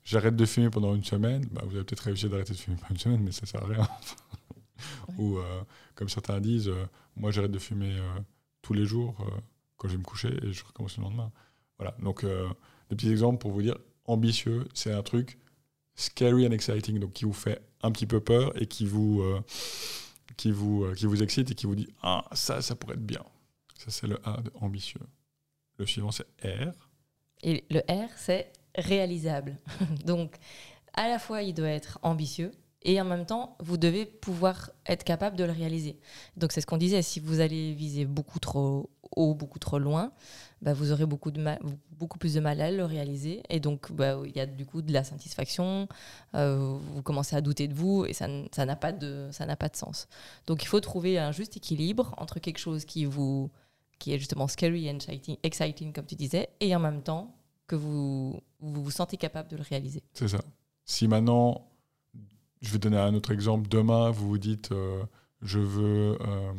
j'arrête 0.04 0.36
de 0.36 0.46
fumer 0.46 0.70
pendant 0.72 0.96
une 0.96 1.04
semaine, 1.04 1.46
bah, 1.52 1.62
vous 1.66 1.76
avez 1.76 1.84
peut-être 1.84 2.00
réussi 2.00 2.28
d'arrêter 2.28 2.54
de 2.54 2.58
fumer 2.58 2.78
pendant 2.78 2.90
une 2.92 2.98
semaine, 3.00 3.22
mais 3.22 3.32
ça 3.32 3.46
sert 3.46 3.62
à 3.64 3.68
rien. 3.68 3.88
Ou 5.18 5.38
euh, 5.38 5.64
comme 5.96 6.10
certains 6.10 6.40
disent, 6.40 6.70
euh, 6.70 6.86
moi 7.16 7.32
j'arrête 7.32 7.52
de 7.52 7.60
fumer 7.60 7.98
euh, 7.98 8.20
tous 8.62 8.74
les 8.74 8.86
jours 8.86 9.16
quand 9.78 9.88
je 9.88 9.94
vais 9.94 10.00
me 10.00 10.04
coucher 10.04 10.30
et 10.44 10.54
je 10.54 10.64
recommence 10.64 10.98
le 10.98 11.04
lendemain. 11.04 11.32
Voilà, 11.78 11.96
donc 12.00 12.24
des 12.24 12.96
petits 12.96 13.10
exemples 13.10 13.40
pour 13.40 13.52
vous 13.52 13.64
dire, 13.64 13.78
ambitieux, 14.06 14.68
c'est 14.76 14.94
un 14.94 15.02
truc 15.02 15.40
scary 15.96 16.46
and 16.46 16.52
exciting, 16.52 17.00
donc 17.00 17.14
qui 17.14 17.26
vous 17.26 17.34
fait 17.34 17.60
un 17.82 17.92
petit 17.92 18.06
peu 18.06 18.20
peur 18.20 18.52
et 18.62 18.68
qui 18.68 18.86
vous, 18.86 19.24
qui 20.38 20.52
vous, 20.52 20.86
qui 20.96 21.08
vous 21.08 21.24
excite 21.24 21.50
et 21.50 21.56
qui 21.56 21.66
vous 21.66 21.74
dit, 21.74 21.88
ah, 22.04 22.26
ça, 22.34 22.62
ça 22.62 22.76
pourrait 22.76 22.94
être 22.94 23.06
bien. 23.06 23.24
Ça, 23.80 23.90
c'est 23.90 24.06
le 24.06 24.20
A 24.24 24.42
de 24.42 24.52
ambitieux. 24.54 25.02
Le 25.78 25.88
suivant, 25.88 26.12
c'est 26.12 26.28
R. 26.44 26.72
Et 27.42 27.66
le 27.72 27.80
R, 27.90 28.10
c'est 28.16 28.52
réalisable. 28.76 29.58
Donc, 30.06 30.36
à 30.94 31.08
la 31.08 31.18
fois, 31.18 31.42
il 31.42 31.56
doit 31.56 31.70
être 31.70 31.98
ambitieux 32.04 32.52
et 32.84 33.00
en 33.00 33.06
même 33.06 33.26
temps, 33.26 33.56
vous 33.60 33.78
devez 33.78 34.06
pouvoir 34.06 34.72
être 34.86 35.04
capable 35.04 35.36
de 35.38 35.44
le 35.44 35.52
réaliser. 35.52 36.00
Donc, 36.38 36.52
c'est 36.52 36.62
ce 36.62 36.66
qu'on 36.66 36.78
disait. 36.78 37.02
Si 37.02 37.20
vous 37.20 37.40
allez 37.40 37.74
viser 37.74 38.06
beaucoup 38.06 38.40
trop 38.40 38.90
haut, 39.16 39.36
beaucoup 39.36 39.60
trop 39.60 39.78
loin, 39.78 40.12
bah, 40.62 40.74
vous 40.74 40.92
aurez 40.92 41.06
beaucoup, 41.06 41.32
de 41.32 41.44
beaucoup 41.92 42.18
plus 42.18 42.34
de 42.34 42.40
mal 42.40 42.60
à 42.62 42.72
le 42.72 42.84
réaliser. 42.86 43.44
Et 43.50 43.60
donc, 43.60 43.92
bah, 43.92 44.20
il 44.26 44.36
y 44.36 44.40
a 44.40 44.46
du 44.46 44.66
coup 44.66 44.82
de 44.82 44.92
la 44.94 45.04
satisfaction. 45.04 45.88
euh, 46.36 46.78
vous 46.94 47.02
commencez 47.04 47.36
à 47.36 47.42
douter 47.42 47.68
de 47.68 47.74
vous 47.74 48.06
et 48.06 48.14
ça 48.14 48.28
n'a 48.28 48.76
pas, 48.76 48.92
de- 48.92 49.30
ça 49.32 49.46
pas 49.56 49.70
de 49.70 49.76
sens. 49.76 50.08
Donc, 50.48 50.64
il 50.64 50.68
faut 50.68 50.80
trouver 50.80 51.20
un 51.20 51.32
juste 51.32 51.58
équilibre 51.58 52.16
entre 52.18 52.40
quelque 52.40 52.60
chose 52.60 52.86
qui 52.86 53.06
vous 53.06 53.50
qui 54.00 54.14
est 54.14 54.18
justement 54.18 54.48
scary 54.48 54.90
and 54.90 54.96
exciting, 54.96 55.38
exciting, 55.44 55.94
comme 55.94 56.08
tu 56.08 56.16
disais, 56.16 56.50
et 56.60 56.76
en 56.76 56.80
même 56.80 57.04
temps 57.04 57.36
que 57.68 57.76
vous 57.76 58.42
vous, 58.60 58.84
vous 58.84 58.90
sentez 58.92 59.16
capable 59.16 59.50
de 59.50 59.58
le 59.58 59.62
réaliser. 59.62 60.02
C'est 60.14 60.28
ça. 60.28 60.40
Si 60.86 61.08
maintenant, 61.08 61.68
je 62.62 62.72
vais 62.72 62.78
donner 62.78 62.98
un 62.98 63.14
autre 63.14 63.32
exemple, 63.32 63.68
demain, 63.68 64.12
vous 64.12 64.30
vous 64.30 64.38
dites, 64.38 64.72
euh, 64.72 65.04
je 65.42 65.60
veux 65.60 66.18
euh, 66.22 66.52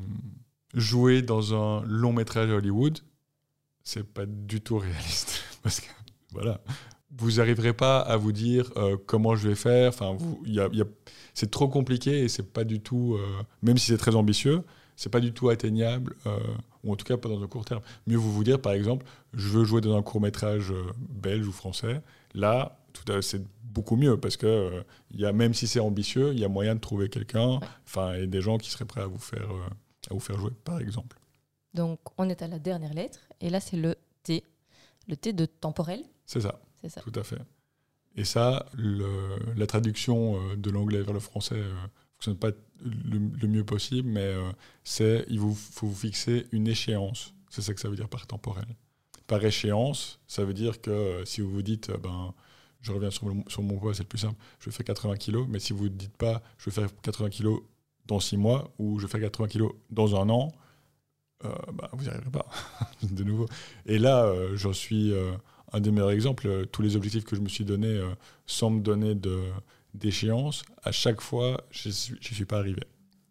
jouer 0.75 1.23
dans 1.23 1.55
un 1.55 1.85
long 1.87 2.13
métrage 2.13 2.51
à 2.51 2.55
Hollywood, 2.55 2.99
c'est 3.85 4.05
pas 4.05 4.27
du 4.27 4.61
tout 4.61 4.79
réaliste. 4.79 5.45
Parce 5.63 5.81
que, 5.81 5.87
voilà, 6.33 6.61
vous 7.17 7.33
n'arriverez 7.33 7.73
pas 7.73 8.01
à 8.01 8.17
vous 8.17 8.33
dire 8.33 8.73
euh, 8.77 8.97
comment 9.07 9.37
je 9.37 9.49
vais 9.49 9.55
faire. 9.55 9.91
Enfin, 9.91 10.17
y 10.45 10.61
c'est 11.35 11.51
trop 11.51 11.69
compliqué 11.69 12.25
et 12.25 12.29
c'est 12.29 12.53
pas 12.53 12.65
du 12.65 12.81
tout, 12.81 13.17
même 13.63 13.79
si 13.79 13.87
c'est 13.87 13.97
très 13.97 14.15
ambitieux, 14.17 14.65
c'est 14.97 15.09
pas 15.09 15.21
du 15.21 15.33
tout 15.33 15.49
atteignable, 15.49 16.15
ou 16.85 16.93
en 16.93 16.97
tout 16.97 17.07
cas 17.07 17.17
pas 17.17 17.31
dans 17.31 17.43
un 17.43 17.47
court 17.47 17.65
terme. 17.65 17.81
Mieux 18.07 18.19
vous 18.19 18.31
vous 18.31 18.45
dire, 18.45 18.61
par 18.61 18.73
exemple, 18.73 19.07
je 19.33 19.49
veux 19.49 19.65
jouer 19.65 19.81
dans 19.81 19.97
un 19.97 20.03
court 20.03 20.21
métrage 20.21 20.75
belge 21.09 21.47
ou 21.47 21.53
français. 21.53 22.03
Là, 22.35 22.82
c'est 23.21 23.43
beaucoup 23.63 23.97
mieux 23.97 24.19
parce 24.19 24.37
que 24.37 24.85
y 25.13 25.25
a, 25.25 25.33
même 25.33 25.55
si 25.55 25.67
c'est 25.67 25.81
ambitieux, 25.81 26.33
il 26.33 26.41
y 26.41 26.45
a 26.45 26.49
moyen 26.49 26.75
de 26.75 26.81
trouver 26.81 27.09
quelqu'un, 27.09 27.59
enfin, 27.87 28.15
et 28.15 28.27
des 28.27 28.41
gens 28.41 28.59
qui 28.59 28.71
seraient 28.71 28.85
prêts 28.85 29.03
à 29.03 29.07
vous 29.07 29.19
faire, 29.19 29.49
à 30.11 30.15
vous 30.15 30.21
faire 30.21 30.39
jouer, 30.39 30.53
par 30.65 30.81
exemple. 30.81 31.19
Donc, 31.75 32.01
on 32.19 32.29
est 32.29 32.43
à 32.43 32.49
la 32.49 32.59
dernière 32.59 32.93
lettre, 32.93 33.21
et 33.41 33.49
là, 33.49 33.61
c'est 33.61 33.77
le 33.77 33.97
T, 34.23 34.45
le 35.09 35.17
T 35.17 35.33
de 35.33 35.47
temporel. 35.47 36.03
C'est 36.27 36.43
ça. 36.43 36.61
C'est 36.83 36.89
ça. 36.89 37.01
Tout 37.01 37.13
à 37.19 37.23
fait. 37.23 37.41
Et 38.17 38.25
ça, 38.25 38.67
le, 38.75 39.07
la 39.57 39.67
traduction 39.67 40.37
euh, 40.37 40.57
de 40.57 40.71
l'anglais 40.71 41.01
vers 41.03 41.15
le 41.15 41.21
français 41.21 41.57
ne 41.57 41.63
euh, 41.63 41.75
fonctionne 42.15 42.37
pas 42.37 42.51
le, 42.85 43.49
mieux 43.49 43.65
possible, 43.65 44.09
mais 44.09 44.21
euh, 44.21 44.51
c'est 44.85 45.25
il 45.29 45.41
vous, 45.41 45.55
faut 45.55 45.87
vous 45.87 45.95
fixer 45.95 46.47
une 46.53 46.69
échéance. 46.69 47.35
C'est 47.49 47.63
ça 47.63 47.73
que 47.73 47.81
ça 47.81 47.89
veut 47.89 47.97
dire 47.97 48.09
par 48.09 48.27
temporel. 48.27 48.67
Par 49.27 49.45
échéance, 49.45 50.21
ça 50.27 50.45
veut 50.45 50.53
dire 50.53 50.81
que 50.81 51.23
si 51.25 51.41
vous 51.41 51.51
vous 51.51 51.63
dites, 51.63 51.91
ben, 52.03 52.35
je 52.83 52.93
reviens 52.93 53.11
sur, 53.11 53.33
sur 53.49 53.63
mon 53.63 53.79
poids, 53.79 53.95
c'est 53.95 54.03
le 54.03 54.09
plus 54.09 54.19
simple, 54.19 54.37
je 54.61 54.71
faire 54.71 54.85
80 54.85 55.17
kilos, 55.17 55.47
mais 55.49 55.59
si 55.59 55.73
vous 55.73 55.85
ne 55.85 55.89
dites 55.89 56.17
pas, 56.17 56.43
je 56.59 56.69
vais 56.69 56.75
faire 56.75 56.89
80 57.03 57.31
kilos 57.31 57.63
dans 58.07 58.21
6 58.21 58.37
mois 58.37 58.73
ou 58.79 58.99
je 58.99 59.07
vais 59.07 59.11
faire 59.11 59.21
80 59.21 59.49
kilos 59.49 59.73
dans 59.91 60.21
un 60.21 60.29
an, 60.29 60.53
ben, 61.43 61.89
vous 61.93 62.05
n'y 62.05 62.09
arriverez 62.09 62.31
pas, 62.31 62.47
de 63.03 63.25
nouveau. 63.25 63.47
Et 63.87 63.99
là, 63.99 64.33
j'en 64.55 64.73
suis 64.73 65.13
un 65.73 65.81
des 65.81 65.91
meilleurs 65.91 66.11
exemples, 66.11 66.47
euh, 66.47 66.65
tous 66.67 66.83
les 66.83 66.97
objectifs 66.97 67.25
que 67.25 67.37
je 67.37 67.41
me 67.41 67.49
suis 67.49 67.65
donnés 67.65 67.97
euh, 67.97 68.15
sans 68.47 68.71
me 68.71 68.81
donner 68.81 69.15
d'échéance, 69.95 70.65
à 70.83 70.93
chaque 70.93 71.21
fois, 71.21 71.65
je 71.71 71.89
n'y 71.89 71.95
suis, 71.95 72.45
pas 72.45 72.59
arrivé. 72.59 72.83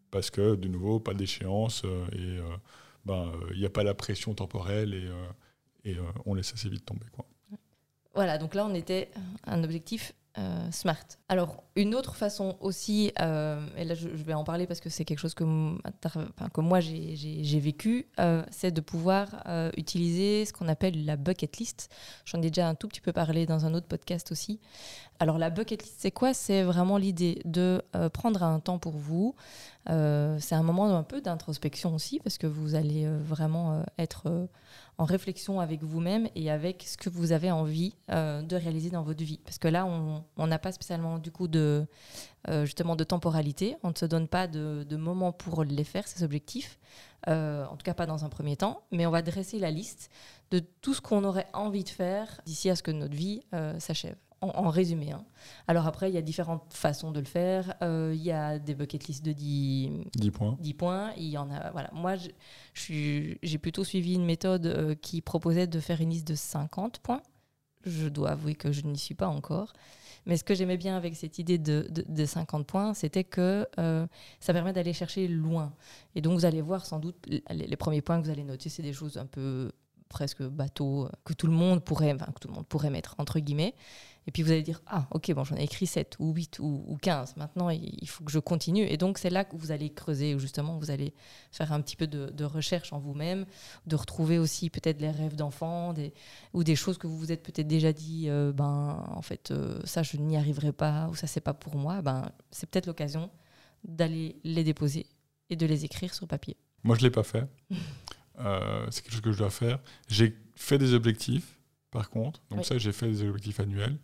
Parce 0.10 0.29
que, 0.29 0.55
de 0.55 0.67
nouveau, 0.67 1.00
pas 1.00 1.13
d'échéance 1.13 1.84
euh, 1.86 2.05
et 2.12 2.39
ben, 3.05 3.31
il 3.53 3.60
n'y 3.60 3.65
a 3.65 3.70
pas 3.70 3.84
la 3.84 3.93
pression 3.93 4.34
temporelle 4.34 4.93
et, 4.93 5.89
et 5.89 5.98
on 6.25 6.34
laisse 6.34 6.53
assez 6.53 6.70
vite 6.70 6.86
tomber. 6.86 7.05
Quoi. 7.12 7.25
Voilà, 8.13 8.38
donc 8.38 8.56
là, 8.56 8.65
on 8.65 8.74
était 8.74 9.10
un 9.46 9.63
objectif 9.63 10.13
euh, 10.38 10.72
smart. 10.72 11.03
Alors, 11.27 11.62
une 11.75 11.94
autre 11.94 12.15
façon 12.15 12.56
aussi, 12.62 13.12
euh, 13.20 13.60
et 13.75 13.84
là 13.84 13.96
je, 13.96 14.08
vais 14.08 14.34
en 14.34 14.46
parler 14.46 14.65
parce 14.65 14.80
que 14.80 14.89
c'est 14.89 15.03
quelque 15.03 15.20
chose 15.20 15.34
que, 15.34 15.44
que 15.44 16.62
moi 16.62 16.80
j'ai 16.80 17.60
vécu, 17.60 18.08
euh, 18.18 18.41
c'est 18.50 18.72
de 18.72 18.80
pouvoir 18.80 19.44
utiliser 19.75 20.46
ce 20.46 20.53
qu'on 20.53 20.70
appelle 20.70 21.03
la 21.03 21.18
bucket 21.18 21.58
list. 21.58 21.94
J'en 22.24 22.41
ai 22.41 22.48
déjà 22.48 22.70
un 22.70 22.75
tout 22.75 22.88
petit 22.88 23.01
peu 23.01 23.12
parlé 23.12 23.46
dans 23.46 23.65
un 23.65 23.74
autre 23.74 23.88
podcast 23.88 24.32
aussi. 24.32 24.62
Alors, 25.20 25.38
la 25.38 25.50
bucket 25.50 25.84
list, 25.84 25.96
c'est 25.98 26.12
quoi? 26.12 26.34
C'est 26.34 26.63
vraiment 26.63 26.96
l'idée 26.96 27.41
de 27.44 27.82
prendre 28.13 28.41
un 28.41 28.62
temps 28.62 28.80
pour 28.80 28.94
vous. 28.94 29.36
c'est 29.88 30.56
un 30.56 30.63
moment 30.63 30.96
un 30.96 31.03
peu 31.03 31.20
d'introspection 31.20 31.94
aussi 31.94 32.22
parce 32.24 32.38
que 32.38 32.48
vous 32.48 32.75
allez 32.75 33.06
vraiment 33.06 33.84
être 33.98 34.48
en 35.01 35.03
réflexion 35.03 35.60
avec 35.60 35.84
vous-même 35.84 36.29
et 36.36 36.51
avec 36.51 36.84
ce 36.84 36.96
que 36.96 37.10
vous 37.10 37.31
avez 37.31 37.50
envie 37.50 37.96
euh, 38.12 38.43
de 38.43 38.55
réaliser 38.55 38.91
dans 38.91 39.01
votre 39.01 39.24
vie. 39.24 39.39
Parce 39.43 39.58
que 39.58 39.67
là, 39.67 39.84
on 39.84 40.48
n'a 40.48 40.60
pas 40.60 40.72
spécialement 40.72 41.17
du 41.17 41.31
coup 41.31 41.48
de, 41.48 41.88
euh, 42.50 42.65
justement 42.65 42.96
de 42.96 43.03
temporalité. 43.03 43.77
On 43.81 43.89
ne 43.89 43.96
se 43.96 44.05
donne 44.05 44.27
pas 44.27 44.46
de, 44.46 44.96
moment 44.96 45.31
pour 45.31 45.63
les 45.63 45.84
faire, 45.84 46.08
ces 46.08 46.24
objectifs. 46.24 46.77
Euh, 47.27 47.65
en 47.65 47.77
tout 47.77 47.84
cas, 47.84 47.96
pas 47.96 48.05
dans 48.05 48.25
un 48.25 48.29
premier 48.29 48.58
temps. 48.58 48.84
Mais 48.91 49.08
on 49.08 49.12
va 49.12 49.24
dresser 49.24 49.58
la 49.58 49.72
liste 49.72 50.12
de 50.51 50.60
tout 50.60 50.93
ce 50.93 51.01
qu'on 51.01 51.24
aurait 51.24 51.48
envie 51.53 51.84
de 51.84 51.89
faire 51.89 52.39
d'ici 52.46 52.70
à 52.70 52.75
ce 52.75 52.84
que 52.84 52.91
notre 52.91 53.15
vie 53.15 53.41
s'achève 53.79 54.17
en, 54.41 54.69
résumé. 54.69 55.12
Hein. 55.12 55.24
Alors 55.67 55.88
après, 55.88 56.10
il 56.10 56.13
y 56.13 56.17
a 56.17 56.21
différentes 56.21 56.74
façons 56.74 57.12
de 57.12 57.19
le 57.19 57.25
faire. 57.25 57.75
Euh, 57.81 58.12
il 58.15 58.21
y 58.21 58.31
a 58.31 58.60
des 58.60 58.74
bucket 58.74 59.07
lists 59.07 59.24
de 59.24 59.31
10, 59.31 59.91
10 60.15 60.31
points. 60.31 60.57
10 60.60 60.74
points. 60.74 61.13
Il 61.17 61.27
y 61.27 61.38
en 61.38 61.50
a, 61.51 61.69
voilà. 61.71 61.89
Moi, 61.93 62.15
j'ai 62.74 63.57
plutôt 63.62 63.83
suivi 63.83 64.15
une 64.15 64.25
méthode 64.25 64.65
euh, 64.65 64.95
qui 64.95 65.21
proposait 65.21 65.67
de 65.67 65.79
faire 65.79 66.01
une 66.01 66.10
liste 66.10 66.27
de 66.27 66.36
50 66.36 67.00
points. 67.00 67.21
Je 67.86 68.07
dois 68.07 68.31
avouer 68.31 68.55
que 68.55 68.71
je 68.71 68.81
n'y 68.81 68.98
suis 68.98 69.15
pas 69.15 69.27
encore. 69.27 69.74
Mais 70.27 70.38
ce 70.38 70.43
que 70.43 70.53
j'aimais 70.53 70.77
bien 70.77 70.95
avec 70.95 71.15
cette 71.15 71.39
idée 71.39 71.57
de, 71.57 71.88
de, 71.89 72.25
50 72.25 72.67
points, 72.67 72.93
c'était 72.93 73.24
que 73.24 73.67
euh, 73.79 74.05
ça 74.39 74.53
permet 74.53 74.71
d'aller 74.71 74.93
chercher 74.93 75.27
loin. 75.27 75.74
Et 76.13 76.21
donc, 76.21 76.33
vous 76.33 76.45
allez 76.45 76.62
voir 76.62 76.86
sans 76.86 77.00
doute 77.00 77.15
les, 77.27 77.41
les 77.50 77.75
premiers 77.75 78.01
points 78.01 78.19
que 78.19 78.25
vous 78.25 78.31
allez 78.31 78.43
noter, 78.43 78.69
c'est 78.69 78.83
des 78.83 78.93
choses 78.93 79.17
un 79.17 79.25
peu 79.25 79.71
presque 80.12 80.44
bateau 80.44 81.10
que 81.25 81.34
tout 81.34 81.48
le 81.48 81.53
monde 81.53 81.84
pourrait, 81.84 82.13
enfin, 82.13 82.32
que 82.32 82.39
tout 82.39 82.48
le 82.48 82.53
monde 82.53 82.68
pourrait 82.68 82.91
mettre 82.91 83.15
entre 83.18 83.39
guillemets. 83.39 83.74
Et 84.27 84.32
puis 84.32 84.44
vous 84.44 84.51
allez 84.51 84.62
dire, 84.62 84.82
ah 84.86 85.08
ok, 85.12 85.34
bon, 85.34 85.44
j'en 85.44 85.56
ai 85.56 85.63
écrit 85.63 85.88
7 85.88 86.18
ou 86.20 86.32
8 86.32 86.60
ou, 86.60 86.84
ou 86.88 86.96
15, 86.98 87.38
maintenant 87.38 87.70
il 87.70 88.08
faut 88.08 88.24
que 88.24 88.32
je 88.32 88.38
continue. 88.38 88.84
Et 88.84 88.98
donc 88.98 89.18
c'est 89.18 89.32
là 89.32 89.44
que 89.44 89.56
vous 89.56 89.72
allez 89.72 89.91
creuser, 89.91 90.36
où 90.36 90.39
justement 90.39 90.77
vous 90.77 90.91
allez 90.91 91.15
faire 91.51 91.74
un 91.74 91.82
petit 91.82 91.96
peu 91.96 92.06
de, 92.06 92.44
recherche 92.44 92.94
en 92.94 93.00
vous-même, 93.00 93.46
de 93.88 93.96
retrouver 93.96 94.38
aussi 94.38 94.70
peut-être 94.70 95.01
les 95.01 95.10
rêves 95.10 95.36
d'enfants 95.36 95.96
ou 96.53 96.63
des 96.63 96.75
choses 96.75 96.98
que 96.98 97.08
vous 97.08 97.18
vous 97.18 97.32
êtes 97.32 97.41
peut-être 97.41 97.68
déjà 97.68 97.94
dit, 97.94 98.25
euh, 98.30 98.51
ben 98.51 99.03
en 99.10 99.22
fait 99.22 99.51
euh, 99.51 99.80
ça 99.86 100.03
je 100.03 100.18
n'y 100.18 100.38
arriverai 100.38 100.72
pas 100.72 101.08
ou 101.10 101.15
ça 101.15 101.25
c'est 101.25 101.41
pas 101.41 101.53
pour 101.53 101.75
moi. 101.75 102.01
Ben, 102.01 102.32
c'est 102.51 102.70
peut-être 102.70 102.86
l'occasion 102.86 103.32
d'aller 103.84 104.39
les 104.44 104.63
déposer 104.63 105.08
et 105.50 105.56
de 105.56 105.65
les 105.65 105.86
écrire 105.86 106.13
sur 106.13 106.27
papier. 106.27 106.58
Moi 106.84 106.96
je 106.96 107.01
ne 107.01 107.08
l'ai 107.08 107.12
pas 107.12 107.24
fait. 107.24 107.48
Euh, 108.45 108.88
c'est 108.89 109.03
quelque 109.03 109.13
chose 109.13 109.21
que 109.21 109.31
je 109.31 109.38
dois 109.38 109.50
faire. 109.50 109.79
J'ai 110.07 110.36
fait 110.55 110.77
des 110.77 110.93
objectifs, 110.93 111.60
par 111.91 112.10
contre. 112.10 112.41
Donc 112.50 112.65
ça, 112.65 112.77
j'ai 112.77 112.91
fait 112.91 113.07
des 113.07 113.24
objectifs 113.24 113.60
annuels. 113.60 113.98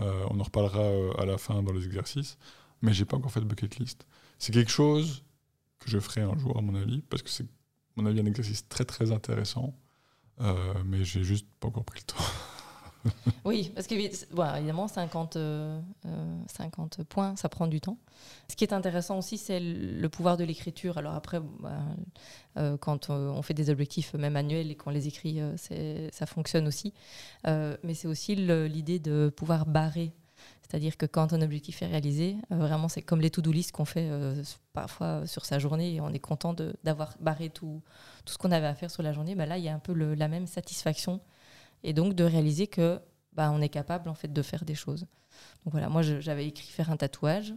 Euh, 0.00 0.26
on 0.30 0.40
en 0.40 0.42
reparlera 0.42 0.80
euh, 0.80 1.12
à 1.18 1.24
la 1.24 1.38
fin 1.38 1.62
dans 1.62 1.72
les 1.72 1.84
exercices. 1.84 2.36
Mais 2.82 2.92
j'ai 2.92 3.04
pas 3.04 3.16
encore 3.16 3.30
fait 3.30 3.40
de 3.40 3.46
bucket 3.46 3.78
list. 3.78 4.06
C'est 4.38 4.52
quelque 4.52 4.70
chose 4.70 5.24
que 5.78 5.90
je 5.90 5.98
ferai 5.98 6.22
un 6.22 6.36
jour, 6.38 6.56
à 6.58 6.60
mon 6.60 6.74
avis, 6.74 7.02
parce 7.02 7.22
que 7.22 7.30
c'est, 7.30 7.44
à 7.44 7.46
mon 7.96 8.06
avis, 8.06 8.20
un 8.20 8.26
exercice 8.26 8.68
très 8.68 8.84
très 8.84 9.12
intéressant. 9.12 9.74
mais 10.84 11.04
j'ai 11.04 11.24
juste 11.24 11.46
pas 11.60 11.68
encore 11.68 11.84
pris 11.84 12.00
le 12.00 12.06
temps. 12.06 12.24
oui, 13.44 13.70
parce 13.74 13.86
que 13.86 13.94
évidemment, 13.94 14.88
50, 14.88 15.34
50 15.34 15.36
euh, 15.36 15.80
euh, 16.06 17.04
points, 17.08 17.36
ça 17.36 17.48
prend 17.48 17.66
du 17.66 17.80
temps. 17.80 17.98
Ce 18.48 18.56
qui 18.56 18.64
est 18.64 18.72
intéressant 18.72 19.18
aussi, 19.18 19.38
c'est 19.38 19.60
le 19.60 20.08
pouvoir 20.08 20.36
de 20.36 20.44
l'écriture. 20.44 20.98
Alors 20.98 21.14
après, 21.14 21.40
bah, 21.60 21.78
euh, 22.56 22.76
quand 22.76 23.10
on 23.10 23.42
fait 23.42 23.54
des 23.54 23.70
objectifs 23.70 24.14
même 24.14 24.36
annuels 24.36 24.70
et 24.70 24.74
qu'on 24.74 24.90
les 24.90 25.08
écrit, 25.08 25.40
ça 26.12 26.26
fonctionne 26.26 26.66
aussi. 26.66 26.92
mais 27.44 27.94
c'est 27.94 28.08
aussi 28.08 28.34
l'idée 28.36 28.98
de 28.98 29.32
pouvoir 29.34 29.66
barrer. 29.66 30.12
C'est-à-dire 30.62 30.96
que 30.96 31.06
quand 31.06 31.32
un 31.32 31.42
objectif 31.42 31.82
est 31.82 31.86
réalisé, 31.86 32.36
vraiment, 32.50 32.88
c'est 32.88 33.02
comme 33.02 33.20
les 33.20 33.30
to-do 33.30 33.52
list 33.52 33.72
qu'on 33.72 33.84
fait 33.84 34.10
parfois 34.72 35.26
sur 35.26 35.44
sa 35.44 35.58
journée 35.58 36.00
on 36.00 36.12
est 36.12 36.18
content 36.18 36.54
d'avoir 36.82 37.14
barré 37.20 37.50
tout, 37.50 37.82
tout 38.24 38.32
ce 38.32 38.38
qu'on 38.38 38.50
avait 38.50 38.66
à 38.66 38.74
faire 38.74 38.90
sur 38.90 39.02
la 39.02 39.12
journée. 39.12 39.34
Bah 39.34 39.46
là, 39.46 39.58
il 39.58 39.64
y 39.64 39.68
a 39.68 39.74
un 39.74 39.78
peu 39.78 39.92
la 39.92 40.28
même 40.28 40.46
satisfaction 40.46 41.20
et 41.84 41.92
donc 41.92 42.14
de 42.14 42.24
réaliser 42.24 42.66
que 42.66 42.98
bah, 43.32 43.50
on 43.52 43.60
est 43.60 43.68
capable 43.68 44.08
en 44.08 44.14
fait 44.14 44.32
de 44.32 44.42
faire 44.42 44.64
des 44.64 44.74
choses. 44.74 45.06
Donc 45.64 45.72
voilà, 45.72 45.88
moi 45.88 46.02
j'avais 46.02 46.46
écrit 46.46 46.68
faire 46.68 46.90
un 46.90 46.96
tatouage. 46.96 47.54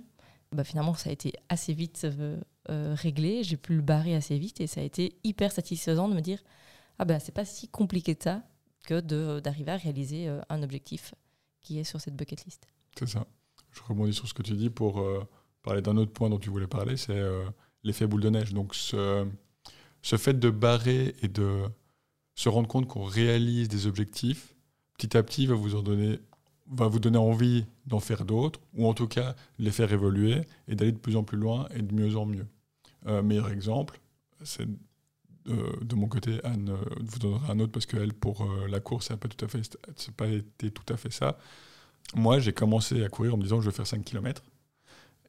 Bah, 0.51 0.63
finalement, 0.63 0.93
ça 0.93 1.09
a 1.09 1.13
été 1.13 1.33
assez 1.49 1.73
vite 1.73 2.05
euh, 2.05 2.39
euh, 2.69 2.95
réglé. 2.97 3.43
J'ai 3.43 3.57
pu 3.57 3.75
le 3.75 3.81
barrer 3.81 4.15
assez 4.15 4.37
vite 4.37 4.61
et 4.61 4.67
ça 4.67 4.81
a 4.81 4.83
été 4.83 5.17
hyper 5.23 5.51
satisfaisant 5.51 6.07
de 6.07 6.13
me 6.13 6.21
dire 6.21 6.41
ah 6.99 7.05
ben 7.05 7.19
c'est 7.19 7.31
pas 7.33 7.45
si 7.45 7.67
compliqué 7.67 8.15
que 8.15 8.23
ça 8.23 8.43
que 8.85 9.01
d'arriver 9.39 9.71
à 9.71 9.77
réaliser 9.77 10.29
euh, 10.29 10.39
un 10.49 10.63
objectif 10.63 11.13
qui 11.61 11.79
est 11.79 11.83
sur 11.83 11.99
cette 11.99 12.15
bucket 12.15 12.45
list. 12.45 12.67
C'est 12.97 13.07
ça. 13.07 13.27
Je 13.71 13.81
rebondis 13.83 14.13
sur 14.13 14.27
ce 14.27 14.33
que 14.33 14.41
tu 14.41 14.53
dis 14.53 14.69
pour 14.69 15.05
parler 15.61 15.81
d'un 15.81 15.97
autre 15.97 16.13
point 16.13 16.29
dont 16.29 16.39
tu 16.39 16.49
voulais 16.49 16.67
parler, 16.67 16.97
c'est 16.97 17.21
l'effet 17.83 18.07
boule 18.07 18.21
de 18.21 18.29
neige. 18.29 18.53
Donc 18.53 18.73
ce, 18.73 19.27
ce 20.01 20.15
fait 20.15 20.33
de 20.33 20.49
barrer 20.49 21.15
et 21.21 21.27
de 21.27 21.65
se 22.37 22.49
rendre 22.49 22.67
compte 22.67 22.87
qu'on 22.87 23.03
réalise 23.03 23.67
des 23.67 23.87
objectifs, 23.87 24.53
petit 24.97 25.17
à 25.17 25.23
petit 25.23 25.47
va 25.47 25.55
vous 25.55 25.75
en 25.75 25.81
donner 25.81 26.19
va 26.69 26.87
vous 26.87 26.99
donner 26.99 27.17
envie 27.17 27.65
d'en 27.85 28.01
faire 28.01 28.25
d'autres, 28.25 28.59
ou 28.73 28.87
en 28.87 28.93
tout 28.93 29.07
cas 29.07 29.35
les 29.57 29.71
faire 29.71 29.91
évoluer 29.93 30.41
et 30.67 30.75
d'aller 30.75 30.91
de 30.91 30.97
plus 30.97 31.15
en 31.15 31.23
plus 31.23 31.37
loin 31.37 31.67
et 31.73 31.81
de 31.81 31.93
mieux 31.93 32.17
en 32.17 32.25
mieux. 32.25 32.45
Euh, 33.07 33.23
meilleur 33.23 33.49
exemple, 33.49 34.01
c'est 34.43 34.67
euh, 35.47 35.77
de 35.81 35.95
mon 35.95 36.07
côté, 36.07 36.41
Anne 36.43 36.69
euh, 36.69 36.95
vous 36.99 37.19
donnera 37.19 37.53
un 37.53 37.59
autre 37.59 37.71
parce 37.71 37.85
qu'elle, 37.85 38.13
pour 38.13 38.45
la 38.67 38.81
course, 38.81 39.07
ça 39.07 39.13
n'a 39.13 39.17
pas, 39.17 39.29
pas 40.17 40.27
été 40.27 40.71
tout 40.71 40.93
à 40.93 40.97
fait 40.97 41.11
ça. 41.11 41.37
Moi, 42.13 42.39
j'ai 42.39 42.51
commencé 42.51 43.01
à 43.01 43.07
courir 43.07 43.35
en 43.35 43.37
me 43.37 43.43
disant 43.43 43.61
je 43.61 43.69
vais 43.69 43.75
faire 43.75 43.87
5 43.87 44.03
km. 44.03 44.43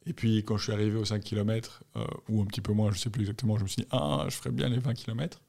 Et 0.05 0.11
puis, 0.11 0.43
quand 0.43 0.57
je 0.57 0.63
suis 0.63 0.73
arrivé 0.73 0.97
aux 0.97 1.05
5 1.05 1.23
km, 1.23 1.83
ou 2.27 2.41
un 2.41 2.45
petit 2.45 2.61
peu 2.61 2.73
moins, 2.73 2.91
je 2.91 2.95
ne 2.95 2.99
sais 2.99 3.09
plus 3.09 3.21
exactement, 3.21 3.57
je 3.57 3.63
me 3.63 3.67
suis 3.69 3.83
dit, 3.83 3.87
ah, 3.91 4.25
je 4.27 4.35
ferais 4.35 4.51
bien 4.51 4.67
les 4.67 4.79
20 4.79 4.93
km. 4.93 5.39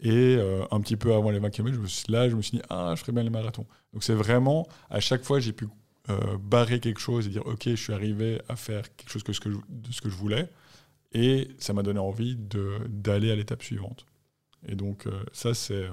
Et 0.00 0.36
euh, 0.36 0.64
un 0.70 0.80
petit 0.80 0.96
peu 0.96 1.12
avant 1.12 1.30
les 1.30 1.40
20 1.40 1.50
km, 1.50 1.74
je 1.74 1.80
me 1.80 1.86
suis, 1.86 2.10
là, 2.10 2.28
je 2.28 2.36
me 2.36 2.42
suis 2.42 2.58
dit, 2.58 2.62
ah, 2.68 2.92
je 2.94 3.00
ferais 3.00 3.12
bien 3.12 3.22
les 3.22 3.30
marathons. 3.30 3.66
Donc 3.92 4.04
c'est 4.04 4.14
vraiment, 4.14 4.66
à 4.90 5.00
chaque 5.00 5.24
fois, 5.24 5.40
j'ai 5.40 5.52
pu 5.52 5.66
euh, 6.08 6.38
barrer 6.38 6.78
quelque 6.78 7.00
chose 7.00 7.26
et 7.26 7.30
dire, 7.30 7.46
OK, 7.46 7.64
je 7.64 7.74
suis 7.74 7.92
arrivé 7.92 8.40
à 8.48 8.56
faire 8.56 8.94
quelque 8.94 9.10
chose 9.10 9.22
que 9.24 9.32
ce 9.32 9.40
que 9.40 9.50
je, 9.50 9.56
de 9.68 9.92
ce 9.92 10.00
que 10.00 10.08
je 10.08 10.14
voulais. 10.14 10.48
Et 11.12 11.48
ça 11.58 11.72
m'a 11.72 11.82
donné 11.82 11.98
envie 11.98 12.36
d'aller 12.36 13.32
à 13.32 13.36
l'étape 13.36 13.62
suivante. 13.62 14.06
Et 14.66 14.76
donc, 14.76 15.06
euh, 15.06 15.24
ça, 15.32 15.54
c'est 15.54 15.88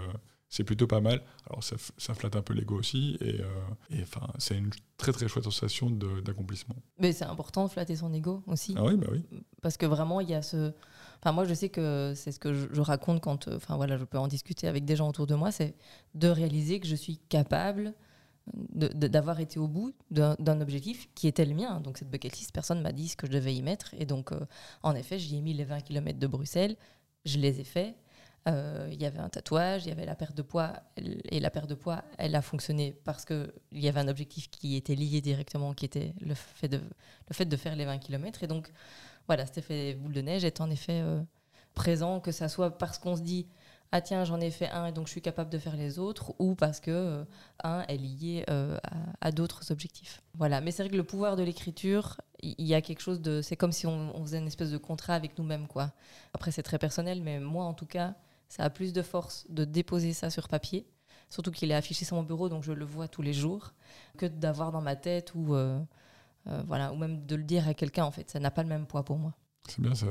c'est 0.47 0.63
plutôt 0.63 0.88
pas 0.88 1.01
mal. 1.01 1.21
Alors 1.50 1.63
ça, 1.63 1.75
ça 1.97 2.13
flatte 2.13 2.35
un 2.35 2.41
peu 2.41 2.53
l'ego 2.53 2.77
aussi, 2.77 3.17
et, 3.19 3.41
et 3.89 4.03
enfin, 4.03 4.27
c'est 4.38 4.57
une 4.57 4.69
très 4.95 5.12
très 5.12 5.27
chouette 5.27 5.43
sensation 5.43 5.89
d'accomplissement. 5.89 6.75
Mais 6.97 7.12
c'est 7.12 7.25
important 7.25 7.65
de 7.65 7.71
flatter 7.71 7.97
son 7.97 8.13
ego 8.13 8.41
aussi. 8.47 8.74
Ah 8.77 8.83
oui, 8.85 8.95
bah 8.95 9.07
oui. 9.12 9.25
Parce 9.62 9.75
que 9.75 9.85
vraiment, 9.85 10.21
il 10.21 10.29
y 10.29 10.33
a 10.33 10.41
ce... 10.41 10.71
Enfin, 11.25 11.34
moi, 11.34 11.46
je 11.46 11.55
sais 11.55 11.70
que 11.70 12.13
c'est 12.15 12.32
ce 12.32 12.38
que 12.38 12.53
je, 12.53 12.82
raconte 12.82 13.20
quand 13.20 13.48
enfin, 13.48 13.77
voilà, 13.77 13.98
je 13.98 14.03
peux 14.03 14.20
en 14.20 14.27
discuter 14.27 14.67
avec 14.67 14.86
des 14.86 14.96
gens 14.96 15.10
autour 15.10 15.25
de 15.25 15.34
moi, 15.34 15.51
c'est 15.51 15.74
de 16.13 16.27
réaliser 16.27 16.79
que 16.79 16.86
je 16.86 16.96
suis 16.96 17.17
capable 17.17 17.96
d'avoir 18.53 19.39
été 19.39 19.58
au 19.58 19.67
bout 19.67 19.91
d'un 20.12 20.62
objectif 20.62 21.10
qui 21.15 21.27
était 21.27 21.46
le 21.46 21.55
mien. 21.55 21.82
Donc 21.82 21.98
cette 21.98 22.12
bucket 22.12 22.38
list, 22.38 22.51
personne 22.53 22.79
m'a 22.79 22.91
dit 22.91 23.08
ce 23.08 23.15
que 23.15 23.25
je 23.25 23.32
devais 23.32 23.55
y 23.55 23.63
mettre. 23.63 23.96
Et 23.98 24.05
donc, 24.05 24.34
euh, 24.34 24.39
en 24.84 24.94
effet, 24.94 25.17
j'y 25.17 25.38
ai 25.38 25.41
mis 25.41 25.55
les 25.55 25.63
20 25.63 25.82
km 25.82 26.20
de 26.20 26.27
Bruxelles, 26.27 26.75
je 27.25 27.39
les 27.39 27.60
ai 27.60 27.63
faits. 27.63 27.96
Euh, 28.48 28.88
il 28.91 29.01
y 29.01 29.08
avait 29.08 29.17
un 29.17 29.29
tatouage, 29.29 29.86
il 29.86 29.89
y 29.89 29.91
avait 29.91 30.05
la 30.05 30.13
perte 30.13 30.38
de 30.38 30.44
poids, 30.44 30.74
et 30.96 31.39
la 31.39 31.50
perte 31.50 31.67
de 31.67 31.74
poids, 31.74 32.03
elle 32.20 32.36
a 32.36 32.44
fonctionné 32.44 32.96
parce 33.03 33.25
qu'il 33.25 33.50
y 33.72 33.88
avait 33.88 34.00
un 34.00 34.08
objectif 34.08 34.51
qui 34.51 34.75
était 34.75 34.94
lié 34.94 35.22
directement, 35.22 35.74
qui 35.74 35.86
était 35.86 36.13
le 36.22 36.36
fait 36.36 36.67
de, 36.67 36.77
le 36.77 37.34
fait 37.34 37.46
de 37.46 37.58
faire 37.58 37.75
les 37.75 37.86
20 37.86 37.98
km. 37.98 38.44
Et 38.44 38.48
donc, 38.48 38.72
voilà, 39.27 39.46
cet 39.46 39.60
effet 39.60 39.94
boule 39.96 40.13
de 40.13 40.22
neige 40.22 40.44
est 40.44 40.62
en 40.62 40.70
effet 40.70 41.01
euh, 41.01 41.22
présent, 41.74 42.20
que 42.20 42.32
ça 42.32 42.50
soit 42.50 42.77
parce 42.77 42.98
qu'on 42.98 43.15
se 43.15 43.22
dit 43.22 43.48
ah 43.91 44.01
tiens 44.01 44.25
j'en 44.25 44.41
ai 44.41 44.51
fait 44.51 44.70
un 44.70 44.88
et 44.88 44.91
donc 44.91 45.08
je 45.08 45.12
suis 45.12 45.22
capable 45.22 45.50
de 45.50 45.58
faire 45.58 45.75
les 45.75 46.00
autres 46.00 46.34
ou 46.39 46.55
parce 46.55 46.79
que 46.79 46.91
euh, 46.91 47.25
un 47.63 47.84
est 47.88 47.98
lié 47.98 48.44
euh, 48.50 48.77
à, 49.22 49.32
d'autres 49.32 49.72
objectifs. 49.72 50.22
Voilà, 50.34 50.60
mais 50.62 50.72
c'est 50.72 50.84
vrai 50.84 50.89
que 50.89 50.98
le 50.98 51.03
pouvoir 51.03 51.36
de 51.36 51.44
l'écriture, 51.44 52.20
il 52.41 52.65
y, 52.65 52.74
a 52.74 52.82
quelque 52.82 53.00
chose 53.00 53.22
de, 53.22 53.41
c'est 53.41 53.55
comme 53.55 53.72
si 53.72 53.88
on, 53.88 54.22
faisait 54.24 54.39
une 54.39 54.48
espèce 54.48 54.72
de 54.72 54.77
contrat 54.77 55.13
avec 55.13 55.38
nous-mêmes 55.38 55.67
quoi. 55.67 55.94
Après 56.34 56.51
c'est 56.51 56.63
très 56.63 56.77
personnel, 56.77 57.22
mais 57.22 57.39
moi 57.39 57.65
en 57.65 57.74
tout 57.74 57.86
cas, 57.86 58.15
ça 58.50 58.63
a 58.63 58.70
plus 58.70 58.94
de 58.94 59.01
force 59.01 59.46
de 59.50 59.63
déposer 59.65 60.13
ça 60.13 60.29
sur 60.29 60.48
papier, 60.48 60.86
surtout 61.29 61.51
qu'il 61.51 61.72
est 61.72 61.75
affiché 61.75 62.05
sur 62.05 62.17
mon 62.17 62.24
bureau 62.24 62.50
donc 62.50 62.63
je 62.63 62.74
le 62.74 62.86
vois 62.86 63.08
tous 63.08 63.22
les 63.22 63.34
jours, 63.34 63.74
que 64.17 64.25
d'avoir 64.25 64.72
dans 64.72 64.82
ma 64.82 64.96
tête 64.96 65.34
ou 65.36 65.55
euh, 66.48 66.64
voilà 66.68 66.94
ou 66.94 66.96
même 66.96 67.25
de 67.25 67.36
le 67.36 67.44
dire 67.44 67.68
à 67.68 67.74
quelqu'un 67.74 68.06
en 68.06 68.12
fait, 68.12 68.30
ça 68.30 68.40
n'a 68.40 68.52
pas 68.52 68.64
le 68.64 68.70
même 68.70 68.86
poids 68.86 69.04
pour 69.04 69.18
moi. 69.18 69.34
C'est 69.68 69.82
bien, 69.82 69.96
ça, 69.96 70.08